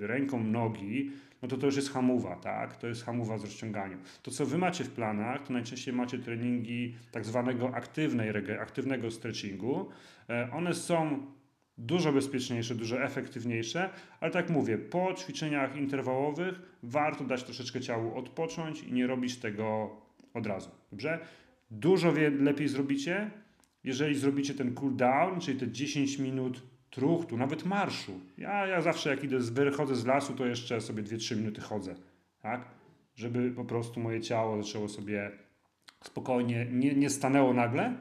[0.00, 1.10] ręką nogi,
[1.42, 2.76] no to to już jest hamuwa, tak?
[2.76, 3.98] To jest hamuwa z rozciąganiu.
[4.22, 9.90] To, co wy macie w planach, to najczęściej macie treningi tak zwanego aktywnej, aktywnego stretchingu.
[10.30, 11.26] E, one są
[11.78, 18.82] dużo bezpieczniejsze, dużo efektywniejsze, ale tak mówię, po ćwiczeniach interwałowych warto dać troszeczkę ciału odpocząć
[18.82, 19.96] i nie robić tego
[20.34, 20.70] od razu.
[20.90, 21.18] Dobrze?
[21.70, 23.30] Dużo lepiej zrobicie,
[23.84, 28.20] jeżeli zrobicie ten cool down, czyli te 10 minut truchtu, nawet marszu.
[28.38, 31.94] Ja, ja zawsze jak idę, wychodzę z lasu, to jeszcze sobie 2-3 minuty chodzę,
[32.40, 32.64] tak?
[33.14, 35.30] Żeby po prostu moje ciało zaczęło sobie
[36.04, 37.94] spokojnie, nie, nie stanęło nagle,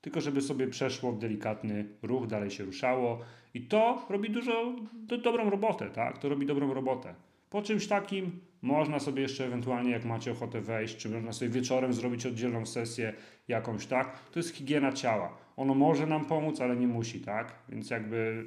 [0.00, 3.18] tylko żeby sobie przeszło w delikatny ruch, dalej się ruszało.
[3.54, 6.18] I to robi dużo, do, dobrą robotę, tak?
[6.18, 7.14] To robi dobrą robotę.
[7.50, 11.92] Po czymś takim można sobie jeszcze ewentualnie, jak macie ochotę wejść, czy można sobie wieczorem
[11.92, 13.12] zrobić oddzielną sesję
[13.48, 14.18] jakąś, tak?
[14.32, 15.36] To jest higiena ciała.
[15.56, 17.54] Ono może nam pomóc, ale nie musi, tak?
[17.68, 18.46] Więc jakby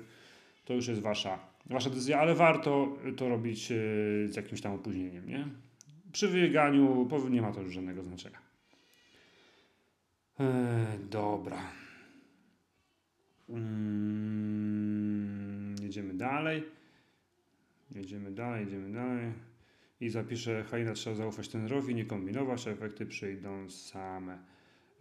[0.66, 3.76] to już jest wasza, wasza decyzja, ale warto to robić e,
[4.28, 5.48] z jakimś tam opóźnieniem, nie?
[6.12, 8.53] Przy wybieganiu nie ma to już żadnego znaczenia.
[10.40, 11.58] Eee, dobra.
[13.50, 14.56] Mm,
[15.82, 16.64] jedziemy dalej.
[17.92, 19.32] Jedziemy dalej, jedziemy dalej.
[20.02, 24.38] I zapiszę, Halina, trzeba zaufać trenerowi, nie kombinować, efekty przyjdą same.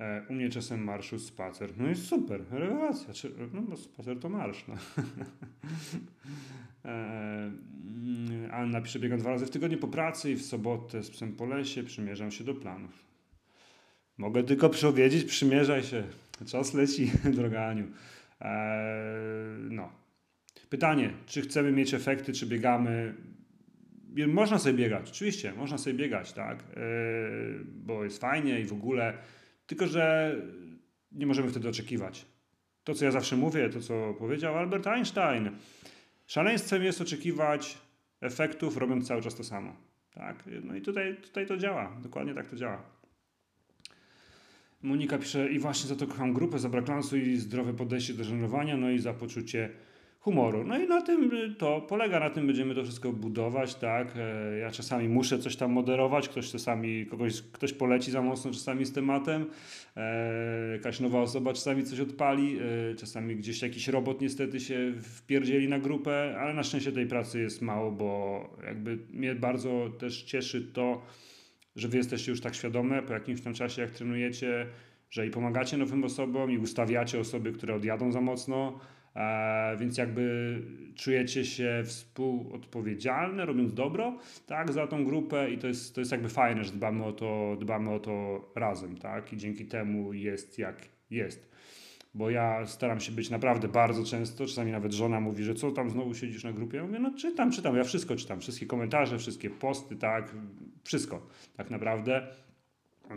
[0.01, 1.73] E, u mnie czasem marszu spacer.
[1.77, 3.31] No jest super, rewelacja.
[3.53, 4.65] No bo spacer to marsz.
[4.69, 4.75] No.
[6.91, 7.51] e,
[8.53, 11.47] Anna pisze, biegam dwa razy w tygodniu po pracy i w sobotę z psem po
[11.47, 13.12] lesie, przymierzam się do planów.
[14.19, 16.05] Mogę tylko powiedzieć, przymierzaj się.
[16.47, 17.87] Czas leci, droga Aniu.
[18.41, 18.51] Eee,
[19.71, 19.93] no.
[20.71, 23.15] Pytanie, czy chcemy mieć efekty, czy biegamy?
[24.29, 29.19] Można sobie biegać, oczywiście, można sobie biegać, tak, eee, bo jest fajnie i w ogóle,
[29.67, 30.37] tylko że
[31.13, 32.27] nie możemy wtedy oczekiwać.
[32.85, 35.51] To, co ja zawsze mówię, to, co powiedział Albert Einstein,
[36.27, 37.79] szaleństwem jest oczekiwać
[38.21, 39.77] efektów, robiąc cały czas to samo.
[40.15, 40.45] Tak?
[40.65, 42.83] No i tutaj, tutaj to działa, dokładnie tak to działa.
[44.83, 48.25] Monika pisze, i właśnie za to kocham grupę, za brak lansu i zdrowe podejście do
[48.25, 49.69] żenowania, no i za poczucie
[50.21, 50.65] humoru.
[50.65, 54.15] No i na tym to polega, na tym będziemy to wszystko budować, tak.
[54.17, 58.85] E, ja czasami muszę coś tam moderować, ktoś czasami, kogoś, ktoś poleci za mocno czasami
[58.85, 59.47] z tematem,
[59.97, 62.59] e, jakaś nowa osoba czasami coś odpali,
[62.91, 67.41] e, czasami gdzieś jakiś robot niestety się wpierdzieli na grupę, ale na szczęście tej pracy
[67.41, 71.03] jest mało, bo jakby mnie bardzo też cieszy to,
[71.77, 74.67] że wy jesteście już tak świadome po jakimś tam czasie, jak trenujecie,
[75.11, 78.81] że i pomagacie nowym osobom, i ustawiacie osoby, które odjadą za mocno,
[79.17, 80.57] e, więc jakby
[80.95, 86.29] czujecie się współodpowiedzialne, robiąc dobro, tak, za tą grupę i to jest, to jest jakby
[86.29, 90.89] fajne, że dbamy o to, dbamy o to razem, tak, i dzięki temu jest jak
[91.11, 91.53] jest
[92.15, 95.91] bo ja staram się być naprawdę bardzo często, czasami nawet żona mówi, że co tam
[95.91, 96.77] znowu siedzisz na grupie?
[96.77, 100.35] Ja mówię, no czytam, czytam, ja wszystko czytam, wszystkie komentarze, wszystkie posty, tak,
[100.85, 102.27] wszystko tak naprawdę,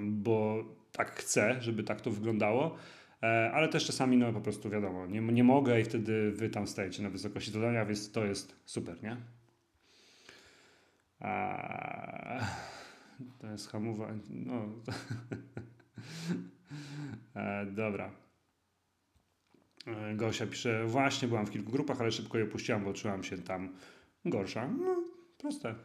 [0.02, 2.76] bo tak chcę, żeby tak to wyglądało,
[3.24, 6.68] e, ale też czasami, no po prostu wiadomo, nie, nie mogę i wtedy wy tam
[6.68, 9.18] stajecie na wysokości zadania, więc to jest super, nie?
[11.20, 12.40] A,
[13.40, 14.66] to jest hamowa, no...
[17.36, 18.25] E, dobra.
[19.88, 23.38] E, Gosia pisze, właśnie byłam w kilku grupach, ale szybko je opuściłam, bo czułam się
[23.38, 23.70] tam
[24.26, 24.68] gorsza.
[24.68, 25.04] No,
[25.38, 25.76] proste.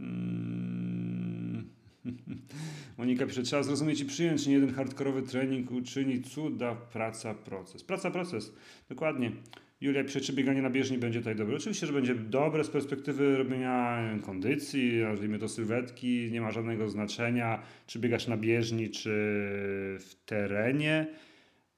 [0.00, 1.70] Mm.
[2.98, 7.84] Monika pisze, trzeba zrozumieć i przyjąć, nie jeden hardkorowy trening uczyni cuda, praca, proces.
[7.84, 8.52] Praca, proces,
[8.88, 9.32] dokładnie.
[9.80, 11.56] Julia pisze, czy bieganie na bieżni będzie tutaj dobre?
[11.56, 17.62] Oczywiście, że będzie dobre z perspektywy robienia kondycji, nazwijmy to sylwetki, nie ma żadnego znaczenia,
[17.86, 19.10] czy biegasz na bieżni, czy
[20.00, 21.06] w terenie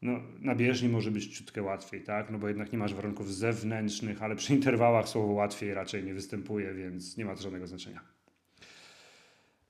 [0.03, 2.31] no, na bieżni może być ciutkę łatwiej, tak?
[2.31, 6.75] No bo jednak nie masz warunków zewnętrznych, ale przy interwałach słowo łatwiej raczej nie występuje,
[6.75, 8.01] więc nie ma to żadnego znaczenia.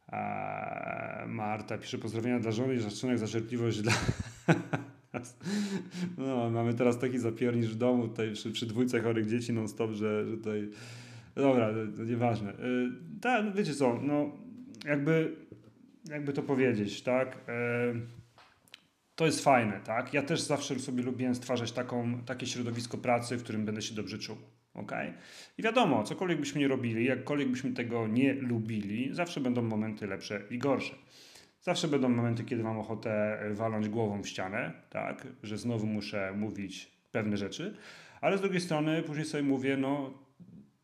[0.06, 3.92] A Marta pisze pozdrowienia dla żony i szacunek za cierpliwość dla...
[6.18, 9.90] no, mamy teraz taki zapiernicz w domu tutaj przy, przy dwójce chorych dzieci non stop,
[9.90, 10.68] że, że tutaj...
[11.34, 12.52] Dobra, to nieważne.
[12.52, 14.32] Yy, tak, no wiecie co, no
[14.84, 15.36] jakby,
[16.10, 17.38] jakby to powiedzieć, tak?
[17.94, 18.17] Yy,
[19.18, 20.14] to jest fajne, tak?
[20.14, 24.18] Ja też zawsze sobie lubiłem stwarzać taką, takie środowisko pracy, w którym będę się dobrze
[24.18, 24.36] czuł.
[24.74, 25.12] Okay?
[25.58, 30.42] I wiadomo, cokolwiek byśmy nie robili, jakkolwiek byśmy tego nie lubili, zawsze będą momenty lepsze
[30.50, 30.94] i gorsze.
[31.60, 35.26] Zawsze będą momenty, kiedy mam ochotę walnąć głową w ścianę, tak?
[35.42, 37.76] Że znowu muszę mówić pewne rzeczy,
[38.20, 40.14] ale z drugiej strony później sobie mówię, no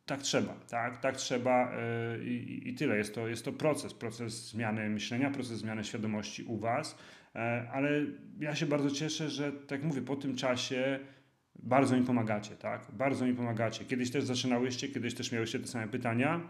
[0.07, 1.73] tak trzeba, tak, tak trzeba
[2.19, 2.97] yy, i, i tyle.
[2.97, 7.24] Jest to, jest to proces, proces zmiany myślenia, proces zmiany świadomości u Was, E,
[7.73, 7.91] ale
[8.41, 10.99] ja się bardzo cieszę, że tak mówię, po tym czasie
[11.57, 12.87] bardzo mi pomagacie, tak?
[12.93, 13.85] Bardzo mi pomagacie.
[13.85, 16.41] Kiedyś też zaczynałyście, kiedyś też miałyście te same pytania.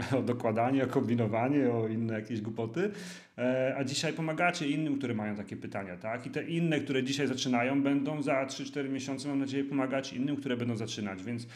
[0.18, 2.90] o dokładanie, o kombinowanie, o inne jakieś głupoty,
[3.38, 6.26] e, a dzisiaj pomagacie innym, które mają takie pytania, tak?
[6.26, 10.56] I te inne, które dzisiaj zaczynają, będą za 3-4 miesiące, mam nadzieję, pomagać innym, które
[10.56, 11.46] będą zaczynać, więc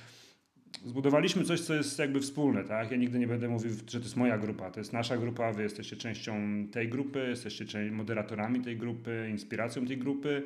[0.84, 2.90] zbudowaliśmy coś, co jest jakby wspólne, tak?
[2.90, 5.62] Ja nigdy nie będę mówił, że to jest moja grupa, to jest nasza grupa, wy
[5.62, 6.34] jesteście częścią
[6.72, 10.42] tej grupy, jesteście moderatorami tej grupy, inspiracją tej grupy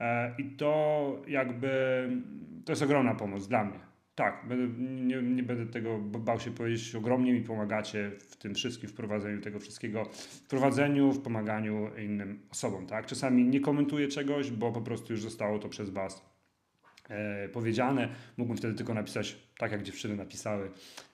[0.00, 1.70] e, i to jakby,
[2.64, 3.78] to jest ogromna pomoc dla mnie.
[4.14, 8.88] Tak, będę, nie, nie będę tego bał się powiedzieć, ogromnie mi pomagacie w tym wszystkim,
[8.88, 13.06] w prowadzeniu tego wszystkiego, w prowadzeniu, w pomaganiu innym osobom, tak?
[13.06, 16.31] Czasami nie komentuję czegoś, bo po prostu już zostało to przez Was
[17.52, 18.08] powiedziane.
[18.36, 20.70] Mógłbym wtedy tylko napisać tak, jak dziewczyny napisały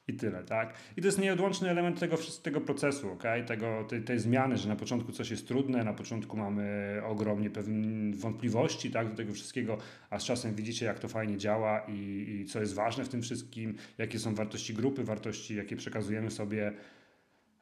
[0.08, 0.74] i tyle, tak?
[0.96, 3.44] I to jest nieodłączny element tego, tego procesu, okay?
[3.44, 8.16] tego, tej, tej zmiany, że na początku coś jest trudne, na początku mamy ogromnie pewne
[8.16, 9.78] wątpliwości, tak, do tego wszystkiego,
[10.10, 13.22] a z czasem widzicie, jak to fajnie działa i, i co jest ważne w tym
[13.22, 16.72] wszystkim, jakie są wartości grupy, wartości, jakie przekazujemy sobie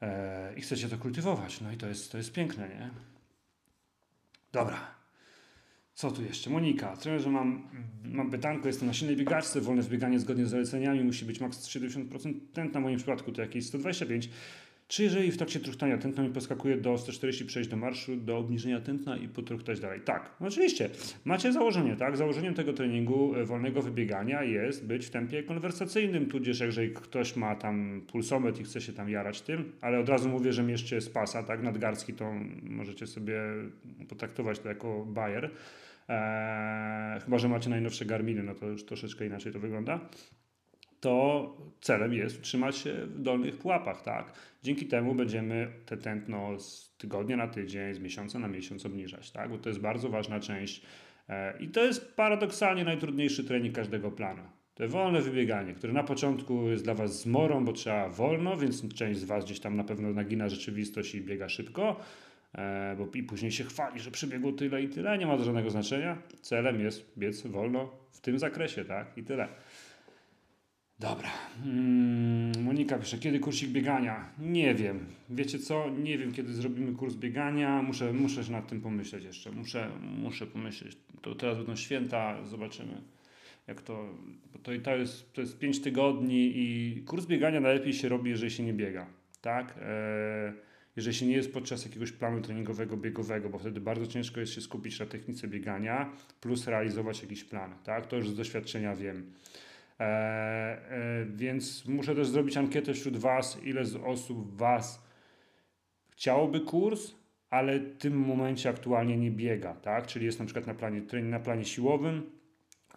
[0.02, 1.60] e, i chcecie to kultywować.
[1.60, 2.90] No i to jest, to jest piękne, nie?
[4.52, 4.95] Dobra.
[5.96, 6.50] Co tu jeszcze?
[6.50, 6.96] Monika.
[6.96, 7.68] Trenerze, mam,
[8.04, 12.34] mam pytanko, jestem na silnej biegaczce, wolne zbieganie zgodnie z zaleceniami musi być maks 70%
[12.52, 14.30] tętna, w moim przypadku to jakieś 125.
[14.88, 18.80] Czy jeżeli w trakcie truchtania tętno mi poskakuje do 140 przejść do marszu, do obniżenia
[18.80, 20.00] tętna i potruchtać dalej?
[20.00, 20.90] Tak, oczywiście.
[21.24, 22.16] Macie założenie, tak?
[22.16, 27.54] Założeniem tego treningu e, wolnego wybiegania jest być w tempie konwersacyjnym, tudzież jeżeli ktoś ma
[27.54, 31.08] tam pulsometr i chce się tam jarać tym, ale od razu mówię, że mieście z
[31.08, 31.62] pasa, tak?
[31.62, 32.32] Nadgarski to
[32.62, 33.40] możecie sobie
[34.08, 35.50] potraktować to jako bajer.
[36.08, 40.00] Eee, chyba, że macie najnowsze Garminy, no to już troszeczkę inaczej to wygląda.
[41.00, 44.32] To celem jest utrzymać się w dolnych pułapach, tak?
[44.62, 49.50] Dzięki temu będziemy te tętno z tygodnia na tydzień, z miesiąca na miesiąc obniżać, tak?
[49.50, 50.82] Bo to jest bardzo ważna część
[51.28, 54.42] eee, i to jest paradoksalnie najtrudniejszy trening każdego planu.
[54.74, 59.20] To wolne wybieganie, które na początku jest dla Was zmorą, bo trzeba wolno, więc część
[59.20, 62.00] z Was gdzieś tam na pewno nagina rzeczywistość i biega szybko,
[62.98, 66.18] bo i później się chwali, że przebiegło tyle i tyle, nie ma to żadnego znaczenia.
[66.40, 69.18] Celem jest biec wolno w tym zakresie, tak?
[69.18, 69.48] I tyle.
[70.98, 71.28] Dobra.
[71.64, 74.30] Hmm, Monika pisze, kiedy kursik biegania?
[74.38, 75.06] Nie wiem.
[75.30, 75.90] Wiecie co?
[75.90, 77.82] Nie wiem, kiedy zrobimy kurs biegania.
[77.82, 79.50] Muszę, muszę nad tym pomyśleć jeszcze.
[79.52, 80.96] Muszę, muszę pomyśleć.
[81.22, 83.02] To teraz będą święta, zobaczymy.
[83.66, 84.14] Jak to,
[84.52, 88.50] bo to, to, jest, to jest 5 tygodni i kurs biegania najlepiej się robi, jeżeli
[88.50, 89.06] się nie biega.
[89.40, 89.74] Tak?
[89.82, 90.52] Eee,
[90.96, 94.60] jeżeli się nie jest podczas jakiegoś planu treningowego, biegowego, bo wtedy bardzo ciężko jest się
[94.60, 97.74] skupić na technice biegania plus realizować jakiś plan.
[97.84, 98.06] Tak?
[98.06, 99.32] To już z doświadczenia wiem.
[100.00, 105.06] E, e, więc muszę też zrobić ankietę wśród Was, ile z osób Was
[106.08, 107.14] chciałoby kurs,
[107.50, 110.06] ale w tym momencie aktualnie nie biega, tak?
[110.06, 112.22] Czyli jest na przykład na planie, na planie siłowym,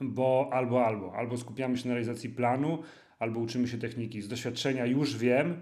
[0.02, 2.84] bo albo, albo, albo skupiamy się na realizacji planu,
[3.20, 4.22] albo uczymy się techniki.
[4.22, 5.62] Z doświadczenia już wiem,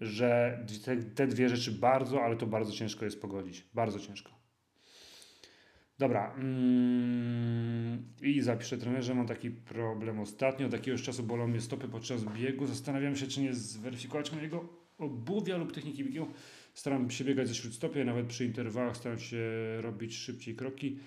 [0.00, 3.64] że te, te dwie rzeczy bardzo, ale to bardzo ciężko jest pogodzić.
[3.74, 4.30] Bardzo ciężko.
[5.98, 6.34] Dobra.
[6.34, 10.66] Mm, I zapiszę trenerze, mam taki problem ostatnio.
[10.66, 12.66] Od jakiegoś czasu bolą mnie stopy podczas biegu.
[12.66, 14.68] Zastanawiam się, czy nie zweryfikować mojego
[14.98, 16.26] obuwia lub techniki biegu.
[16.74, 19.38] Staram się biegać ze śródstopia, nawet przy interwałach staram się
[19.80, 20.98] robić szybciej kroki.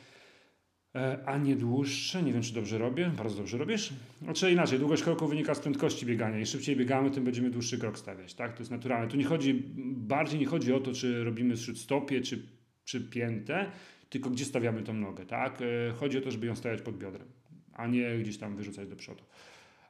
[0.95, 2.23] E, a nie dłuższe.
[2.23, 3.11] Nie wiem, czy dobrze robię.
[3.17, 3.93] Bardzo dobrze robisz.
[4.21, 6.39] Znaczy inaczej, długość kroku wynika z prędkości biegania.
[6.39, 8.33] Im szybciej biegamy, tym będziemy dłuższy krok stawiać.
[8.33, 8.53] Tak?
[8.53, 9.07] To jest naturalne.
[9.07, 9.63] Tu nie chodzi,
[9.95, 12.47] bardziej nie chodzi o to, czy robimy stopie, czy,
[12.83, 13.71] czy piętę,
[14.09, 15.25] tylko gdzie stawiamy tą nogę.
[15.25, 15.61] Tak?
[15.61, 17.27] E, chodzi o to, żeby ją stawiać pod biodrem,
[17.73, 19.23] a nie gdzieś tam wyrzucać do przodu.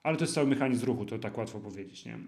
[0.04, 2.06] Ale to jest cały mechanizm ruchu, to tak łatwo powiedzieć.
[2.06, 2.20] Nie?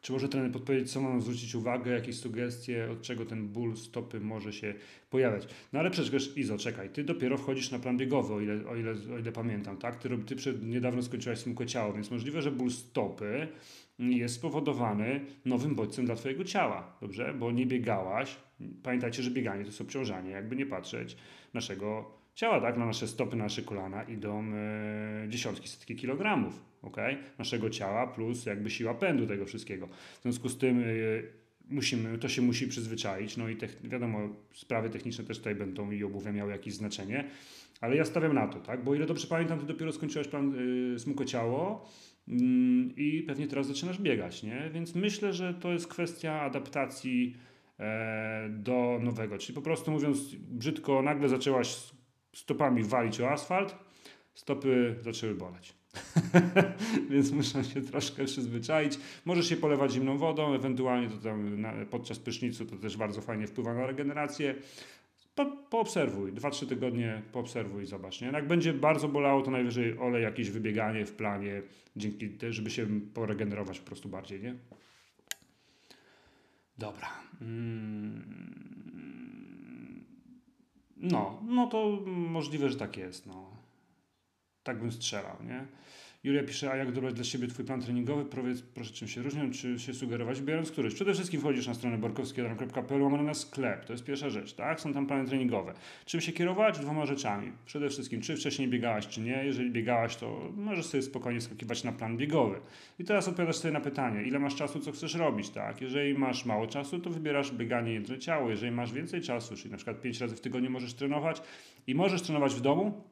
[0.00, 4.20] Czy może trener podpowiedzieć, co mam zwrócić uwagę, jakieś sugestie, od czego ten ból stopy
[4.20, 4.74] może się
[5.10, 5.48] pojawiać?
[5.72, 8.90] No ale przecież Izo, czekaj, ty dopiero wchodzisz na plan biegowy, o ile, o ile,
[9.14, 9.98] o ile pamiętam, tak?
[9.98, 13.48] Ty, ty przed, niedawno skończyłaś smukłe ciało, więc możliwe, że ból stopy
[13.98, 17.34] jest spowodowany nowym bodźcem dla twojego ciała, dobrze?
[17.38, 18.36] Bo nie biegałaś.
[18.82, 21.16] Pamiętajcie, że bieganie to jest obciążanie, jakby nie patrzeć
[21.54, 22.76] naszego ciała, tak?
[22.76, 26.96] Na nasze stopy, na nasze kolana idą e, dziesiątki, setki kilogramów, ok?
[27.38, 29.86] Naszego ciała plus jakby siła pędu tego wszystkiego.
[30.18, 30.84] W związku z tym e,
[31.70, 34.18] musimy, to się musi przyzwyczaić, no i wiadomo,
[34.54, 37.24] sprawy techniczne też tutaj będą i obuwia miały jakieś znaczenie,
[37.80, 38.84] ale ja stawiam na to, tak?
[38.84, 40.54] Bo ile dobrze pamiętam, ty dopiero skończyłaś plan
[40.94, 41.88] y, smukłe ciało,
[42.28, 44.70] mm, i pewnie teraz zaczynasz biegać, nie?
[44.74, 47.36] Więc myślę, że to jest kwestia adaptacji
[47.78, 49.38] e, do nowego.
[49.38, 51.76] Czyli po prostu mówiąc brzydko, nagle zaczęłaś
[52.32, 53.76] stopami walić o asfalt,
[54.34, 55.79] stopy zaczęły boleć.
[57.10, 58.98] Więc muszę się troszkę przyzwyczaić.
[59.24, 63.46] Możesz się polewać zimną wodą, ewentualnie to tam na, podczas prysznicu to też bardzo fajnie
[63.46, 64.54] wpływa na regenerację.
[65.34, 68.20] Po, poobserwuj, 2-3 tygodnie poobserwuj i zobacz.
[68.20, 68.28] Nie?
[68.28, 71.62] Jak będzie bardzo bolało, to najwyżej olej jakieś wybieganie w planie,
[71.96, 74.40] dzięki żeby się poregenerować po prostu bardziej.
[74.40, 74.54] Nie?
[76.78, 77.08] Dobra.
[77.40, 78.40] Mm.
[80.96, 83.26] No, no to możliwe, że tak jest.
[83.26, 83.59] No.
[84.62, 85.66] Tak bym strzelał, nie?
[86.24, 88.24] Julia pisze, a jak dobrać dla siebie Twój plan treningowy?
[88.24, 90.94] Powiedz proszę, czym się różnią, czy się sugerować, biorąc któryś.
[90.94, 93.84] Przede wszystkim wchodzisz na stronę borkowskiego.pl, łamane na sklep.
[93.84, 94.80] To jest pierwsza rzecz, tak?
[94.80, 95.74] Są tam plany treningowe.
[96.04, 96.78] Czym się kierować?
[96.78, 97.52] Dwoma rzeczami.
[97.66, 99.44] Przede wszystkim, czy wcześniej biegałaś, czy nie.
[99.44, 102.60] Jeżeli biegałaś, to możesz sobie spokojnie skakiwać na plan biegowy.
[102.98, 105.80] I teraz odpowiadasz sobie na pytanie, ile masz czasu, co chcesz robić, tak?
[105.80, 108.50] Jeżeli masz mało czasu, to wybierasz bieganie jedno ciało.
[108.50, 111.42] Jeżeli masz więcej czasu, czyli na przykład 5 razy w tygodniu możesz trenować
[111.86, 113.04] i możesz trenować w domu,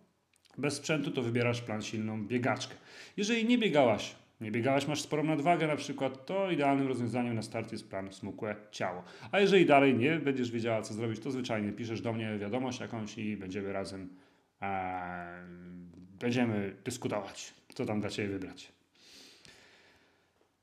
[0.59, 2.74] bez sprzętu to wybierasz plan silną biegaczkę.
[3.16, 7.72] Jeżeli nie biegałaś, nie biegałaś, masz sporą nadwagę na przykład, to idealnym rozwiązaniem na start
[7.72, 9.02] jest plan smukłe ciało.
[9.32, 13.18] A jeżeli dalej nie będziesz wiedziała, co zrobić, to zwyczajnie piszesz do mnie wiadomość jakąś
[13.18, 14.09] i będziemy razem
[14.62, 15.42] e,
[16.20, 18.72] będziemy dyskutować, co tam dla Ciebie wybrać.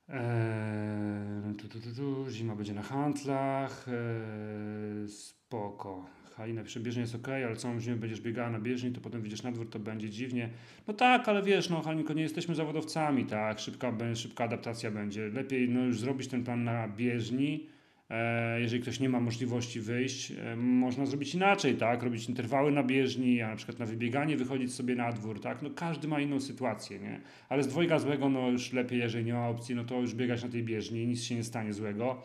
[0.10, 3.86] Eee, tu, tu, tu, Zima będzie na handlach.
[3.88, 6.06] Eee, spoko.
[6.38, 9.44] Halina pisze, bieżnia jest ok, ale całą zimę będziesz biegała na bieżni, to potem wyjdziesz
[9.44, 10.50] na dwór, to będzie dziwnie.
[10.88, 15.30] No tak, ale wiesz, no Halinko, nie jesteśmy zawodowcami, tak, szybka, szybka adaptacja będzie.
[15.30, 17.68] Lepiej no, już zrobić ten plan na bieżni,
[18.10, 22.84] e, jeżeli ktoś nie ma możliwości wyjść, e, można zrobić inaczej, tak, robić interwały na
[22.84, 26.40] bieżni, a na przykład na wybieganie wychodzić sobie na dwór, tak, no każdy ma inną
[26.40, 30.02] sytuację, nie, ale z dwojga złego, no już lepiej, jeżeli nie ma opcji, no to
[30.02, 32.24] już biegać na tej bieżni, nic się nie stanie złego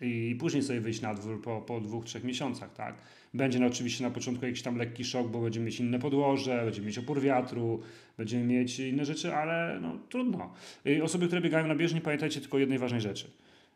[0.00, 2.94] i później sobie wyjść na dwór po, po dwóch, trzech miesiącach, tak?
[3.34, 6.86] Będzie no oczywiście na początku jakiś tam lekki szok, bo będziemy mieć inne podłoże, będziemy
[6.86, 7.82] mieć opór wiatru,
[8.18, 10.54] będziemy mieć inne rzeczy, ale no trudno.
[10.84, 13.30] I osoby, które biegają na bieżni, pamiętajcie tylko jednej ważnej rzeczy,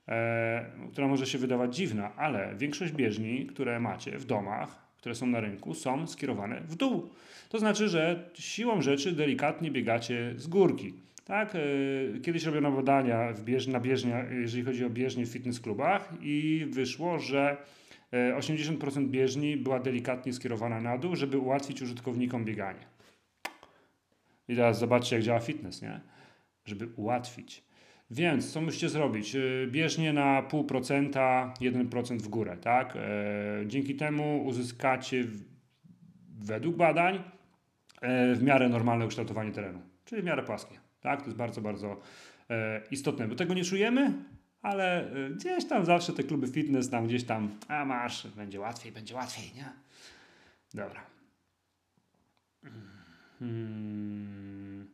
[0.08, 5.26] e, która może się wydawać dziwna, ale większość bieżni, które macie w domach, które są
[5.26, 7.08] na rynku, są skierowane w dół.
[7.48, 10.94] To znaczy, że siłą rzeczy delikatnie biegacie z górki.
[11.28, 15.60] Tak, e, kiedyś robiono badania w bież, na bieżnia, jeżeli chodzi o bieżnie w fitness
[15.60, 17.56] klubach i wyszło, że
[18.12, 22.86] 80% e, bieżni była delikatnie skierowana na dół, żeby ułatwić użytkownikom bieganie.
[24.48, 26.00] I teraz zobaczcie, jak działa fitness, nie?
[26.64, 27.64] Żeby ułatwić.
[28.10, 29.36] Więc co musicie zrobić?
[29.36, 32.98] E, bieżnie na 0,5%, 1% w górę, tak?
[33.66, 35.24] Dzięki temu uzyskacie
[36.40, 37.22] według badań
[38.34, 40.87] w miarę normalne ukształtowanie terenu, czyli w miarę płaskie.
[41.00, 41.20] Tak?
[41.20, 42.00] To jest bardzo, bardzo
[42.50, 44.12] e, istotne, bo tego nie czujemy,
[44.62, 48.92] ale e, gdzieś tam zawsze te kluby fitness, tam gdzieś tam, a masz, będzie łatwiej,
[48.92, 49.72] będzie łatwiej, nie?
[50.74, 51.00] Dobra.
[53.38, 54.88] Hmm.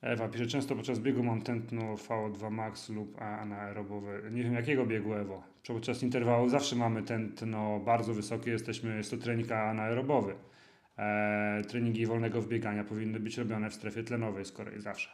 [0.00, 4.30] Ewa pisze, często podczas biegu mam tętno VO2 max lub anaerobowe.
[4.30, 5.42] Nie wiem jakiego biegu Ewo.
[5.66, 10.34] Podczas interwału zawsze mamy tętno bardzo wysokie, jesteśmy, jest to trening anaerobowy
[10.98, 15.10] e, treningi wolnego wbiegania powinny być robione w strefie tlenowej z kolei zawsze.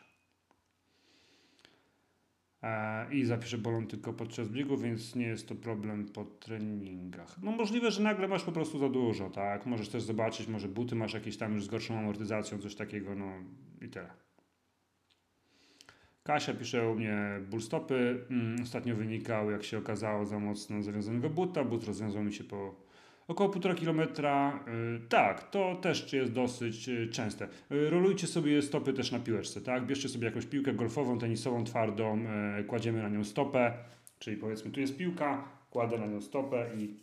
[2.63, 7.37] E, I zapiszę bolą tylko podczas biegu, więc nie jest to problem po treningach.
[7.43, 9.67] No możliwe, że nagle masz po prostu za dużo, tak?
[9.67, 13.33] Możesz też zobaczyć, może buty masz jakieś tam już z gorszą amortyzacją, coś takiego, no
[13.81, 14.11] i tyle.
[16.23, 18.27] Kasia pisze u mnie ból stopy.
[18.31, 21.65] Mm, ostatnio wynikał, jak się okazało, za mocno zawiązanego buta.
[21.65, 22.75] But rozwiązał mi się po
[23.29, 24.65] Około 1,5 kilometra,
[24.97, 27.49] y, tak, to też jest dosyć y, częste.
[27.73, 29.87] Y, rolujcie sobie stopy też na piłeczce, tak?
[29.87, 32.19] Bierzcie sobie jakąś piłkę golfową, tenisową, twardą,
[32.67, 33.73] kładziemy na nią stopę,
[34.19, 36.97] czyli powiedzmy tu jest piłka, kładę na nią stopę i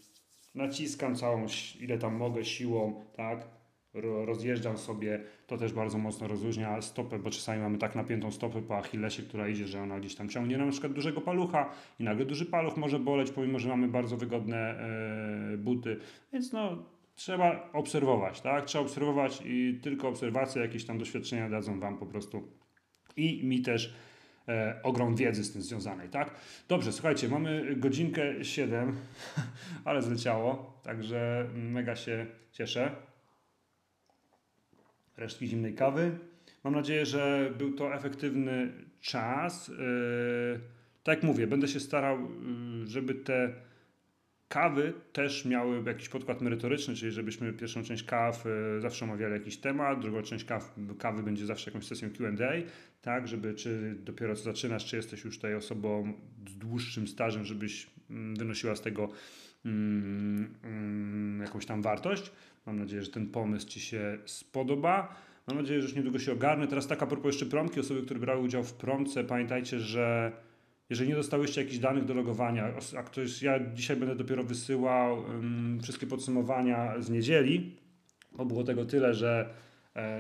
[0.56, 1.46] naciskam całą,
[1.80, 3.59] ile tam mogę siłą, tak?
[3.94, 8.78] Rozjeżdżam sobie, to też bardzo mocno rozluźnia stopę, bo czasami mamy tak napiętą stopę po
[8.78, 11.70] achillesie, która idzie, że ona gdzieś tam ciągnie na przykład dużego palucha
[12.00, 16.00] i nagle duży paluch może boleć, pomimo, że mamy bardzo wygodne e, buty,
[16.34, 16.84] więc no
[17.16, 18.66] trzeba obserwować, tak?
[18.66, 22.48] Trzeba obserwować i tylko obserwacje, jakieś tam doświadczenia dadzą Wam po prostu
[23.18, 23.94] i mi też
[24.48, 26.36] e, ogrom wiedzy z tym związanej, tak?
[26.68, 28.96] Dobrze, słuchajcie, mamy godzinkę 7,
[29.86, 33.09] ale zleciało, także mega się cieszę
[35.20, 36.12] resztki zimnej kawy.
[36.64, 39.68] Mam nadzieję, że był to efektywny czas.
[39.68, 39.76] Yy,
[41.04, 43.54] tak jak mówię, będę się starał, yy, żeby te
[44.50, 49.58] kawy też miały jakiś podkład merytoryczny, czyli żebyśmy pierwszą część kaw yy, zawsze omawiali jakiś
[49.58, 52.52] temat, drugą część kaw, kawy będzie zawsze jakąś sesją Q&A,
[53.02, 56.14] tak, żeby czy dopiero co zaczynasz, czy jesteś już tutaj osobą
[56.50, 59.10] z dłuższym stażem, żebyś mm, wynosiła z tego
[61.42, 62.32] jakąś tam wartość.
[62.66, 65.16] Mam nadzieję, że ten pomysł Ci się spodoba.
[65.48, 66.68] Mam nadzieję, że już niedługo się ogarnę.
[66.68, 70.32] Teraz taka propos jeszcze promki, osoby, które brały udział w promce, pamiętajcie, że
[70.90, 75.80] jeżeli nie dostałyście jakichś danych do logowania, a ktoś, ja dzisiaj będę dopiero wysyłał um,
[75.84, 77.76] wszystkie podsumowania z niedzieli,
[78.32, 79.50] bo było tego tyle, że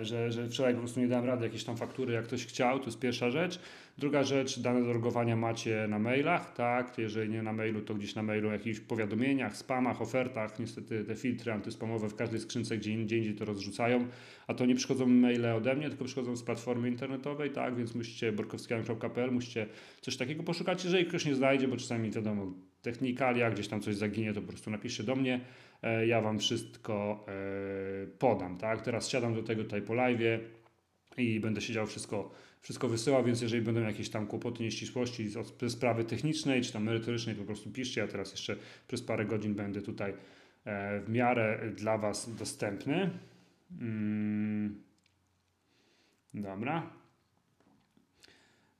[0.01, 2.85] że, że wczoraj po prostu nie dałem rady jakieś tam faktury, jak ktoś chciał, to
[2.85, 3.59] jest pierwsza rzecz.
[3.97, 8.15] Druga rzecz, dane do logowania macie na mailach, tak, jeżeli nie na mailu, to gdzieś
[8.15, 13.35] na mailu, jakichś powiadomieniach, spamach, ofertach, niestety te filtry antyspamowe w każdej skrzynce gdzie indziej,
[13.35, 14.07] to rozrzucają,
[14.47, 18.31] a to nie przychodzą maile ode mnie, tylko przychodzą z platformy internetowej, tak, więc musicie
[18.31, 19.67] borkowskian.pl, musicie
[20.01, 22.53] coś takiego poszukać, jeżeli ktoś nie znajdzie, bo czasami wiadomo,
[22.91, 25.41] technikalia, gdzieś tam coś zaginie, to po prostu napiszcie do mnie,
[25.84, 30.40] e, ja Wam wszystko e, podam, tak, teraz siadam do tego tutaj po live
[31.18, 35.30] i będę siedział wszystko wszystko wysyła, więc jeżeli będą jakieś tam kłopoty, nieścisłości
[35.61, 38.02] ze sprawy technicznej czy tam merytorycznej, to po prostu piszcie.
[38.02, 38.56] Ja teraz jeszcze
[38.88, 40.14] przez parę godzin będę tutaj
[40.66, 43.10] e, w miarę dla Was dostępny.
[43.82, 44.82] Mm.
[46.34, 46.98] Dobra.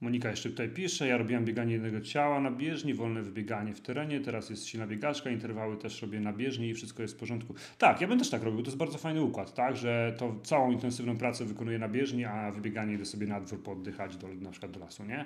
[0.02, 4.20] Monika jeszcze tutaj pisze, ja robiłam bieganie jednego ciała na bieżni, wolne wybieganie w terenie,
[4.20, 7.56] teraz jest silna biegaczka, interwały też robię na bieżni i wszystko jest w porządku.
[7.78, 10.72] Tak, ja bym też tak robił, to jest bardzo fajny układ, tak, że to całą
[10.72, 14.72] intensywną pracę wykonuję na bieżni, a wybieganie idę sobie na dwór poddychać do, na przykład
[14.72, 15.26] do lasu, nie?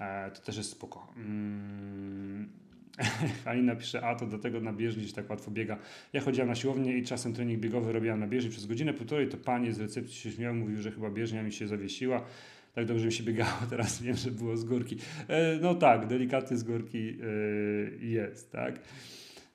[0.00, 1.12] E, to też jest spoko.
[1.16, 2.48] Mm.
[3.44, 5.78] Alina pisze, a to do tego na bieżni się tak łatwo biega.
[6.12, 9.36] Ja chodziłam na siłownię i czasem trening biegowy robiłam na bieżni przez godzinę, półtorej, to
[9.36, 12.24] panie z recepcji się śmiały, mówił, że chyba bieżnia mi się zawiesiła
[12.76, 14.96] tak dobrze mi się biegało, teraz wiem, że było z górki.
[15.28, 18.80] E, no tak, delikatnie z górki e, jest, tak.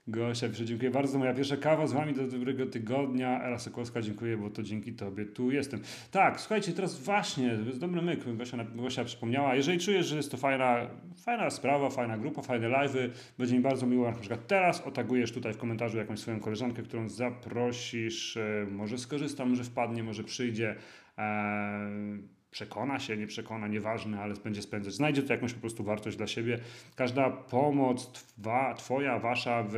[0.08, 1.20] Gosia pisze, dziękuję bardzo.
[1.20, 3.44] Moja pierwsza kawa z Wami do dobrego tygodnia.
[3.44, 5.80] Ela Sokolska, dziękuję, bo to dzięki Tobie tu jestem.
[6.12, 9.56] Tak, słuchajcie, teraz właśnie, to jest dobry myk, Gosia, Gosia przypomniała.
[9.56, 10.88] Jeżeli czujesz, że jest to fajna,
[11.24, 15.54] fajna sprawa, fajna grupa, fajne live'y, będzie mi bardzo miło, na przykład teraz otagujesz tutaj
[15.54, 20.76] w komentarzu jakąś swoją koleżankę, którą zaprosisz, e, może skorzysta, może wpadnie, może przyjdzie.
[21.18, 24.94] Eee, przekona się, nie przekona, nieważne, ale będzie spędzać.
[24.94, 26.60] Znajdzie to jakąś po prostu wartość dla siebie.
[26.96, 29.74] Każda pomoc twa, twoja, wasza w,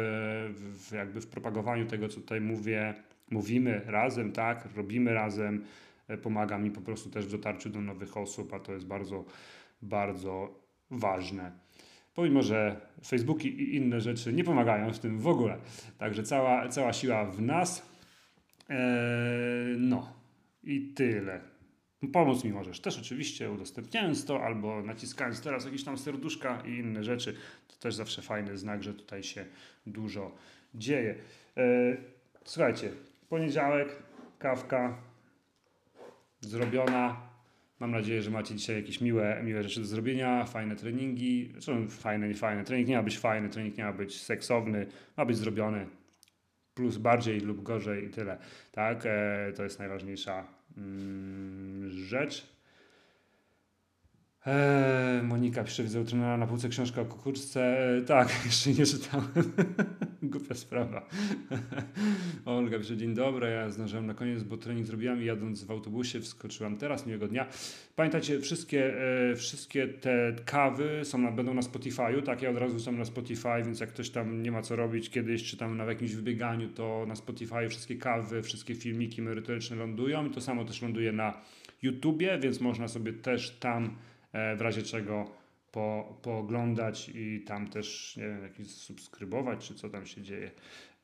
[0.56, 2.94] w, jakby w propagowaniu tego, co tutaj mówię,
[3.32, 5.66] mówimy razem, tak, robimy razem,
[6.08, 9.26] e, pomaga mi po prostu też w dotarciu do nowych osób, a to jest bardzo,
[9.82, 10.60] bardzo
[10.92, 11.52] ważne.
[12.16, 15.58] Pomimo, że Facebooki i inne rzeczy nie pomagają w tym w ogóle.
[15.98, 17.90] Także cała, cała siła w nas.
[18.70, 20.14] Eee, no
[20.64, 21.53] i tyle.
[22.12, 27.04] Pomóc mi możesz też oczywiście udostępniając to albo naciskając teraz jakieś tam serduszka i inne
[27.04, 27.36] rzeczy.
[27.68, 29.46] To też zawsze fajny znak, że tutaj się
[29.86, 30.32] dużo
[30.76, 31.16] dzieje.
[31.58, 31.98] E,
[32.46, 32.92] słuchajcie,
[33.30, 34.04] poniedziałek,
[34.40, 34.98] kawka
[36.42, 37.34] zrobiona.
[37.80, 41.50] Mam nadzieję, że macie dzisiaj jakieś miłe, miłe rzeczy do zrobienia, fajne treningi.
[41.52, 42.64] Zresztą fajne, nie fajne.
[42.64, 45.88] Trening nie ma być fajny, trening nie ma być seksowny, ma być zrobiony.
[46.74, 48.38] Plus bardziej lub gorzej i tyle.
[48.72, 50.48] Tak, e, to jest najważniejsza
[51.90, 52.48] rzecz.
[54.46, 57.90] Eee, Monika widzę trenera na półce książka o kukuczce.
[57.96, 59.28] Eee, tak, jeszcze nie czytałem.
[60.24, 61.08] Głupia sprawa.
[62.46, 66.20] Olga pisze, dzień dobry, ja zdążyłem na koniec, bo trening zrobiłam i jadąc w autobusie
[66.20, 67.48] wskoczyłam teraz, miłego dnia.
[67.96, 69.02] Pamiętajcie, wszystkie,
[69.32, 73.06] e, wszystkie te kawy są na, będą na Spotify'u, tak, ja od razu są na
[73.06, 76.70] Spotify, więc jak ktoś tam nie ma co robić kiedyś, czy tam na jakimś wybieganiu,
[76.70, 81.42] to na Spotify wszystkie kawy, wszystkie filmiki merytoryczne lądują i to samo też ląduje na
[81.82, 83.96] YouTubie, więc można sobie też tam
[84.34, 85.44] w razie czego
[85.74, 90.52] po, pooglądać i tam też, nie wiem, jakiś subskrybować, czy co tam się dzieje.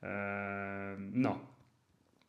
[0.02, 1.40] E, no,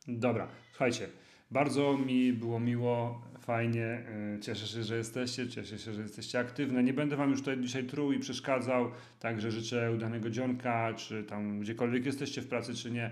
[0.07, 1.07] dobra, słuchajcie,
[1.51, 6.83] bardzo mi było miło, fajnie, e, cieszę się, że jesteście, cieszę się, że jesteście aktywne.
[6.83, 11.59] Nie będę Wam już tutaj dzisiaj truł i przeszkadzał, także życzę udanego dzionka, czy tam
[11.59, 13.11] gdziekolwiek jesteście w pracy, czy nie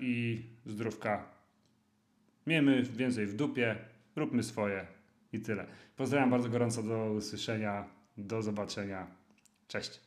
[0.00, 1.24] i zdrówka.
[2.46, 3.76] Miejmy więcej w dupie,
[4.16, 4.86] róbmy swoje
[5.32, 5.66] i tyle.
[6.02, 7.84] Pozdrawiam bardzo gorąco, do usłyszenia,
[8.16, 9.06] do zobaczenia.
[9.68, 10.00] Cześć.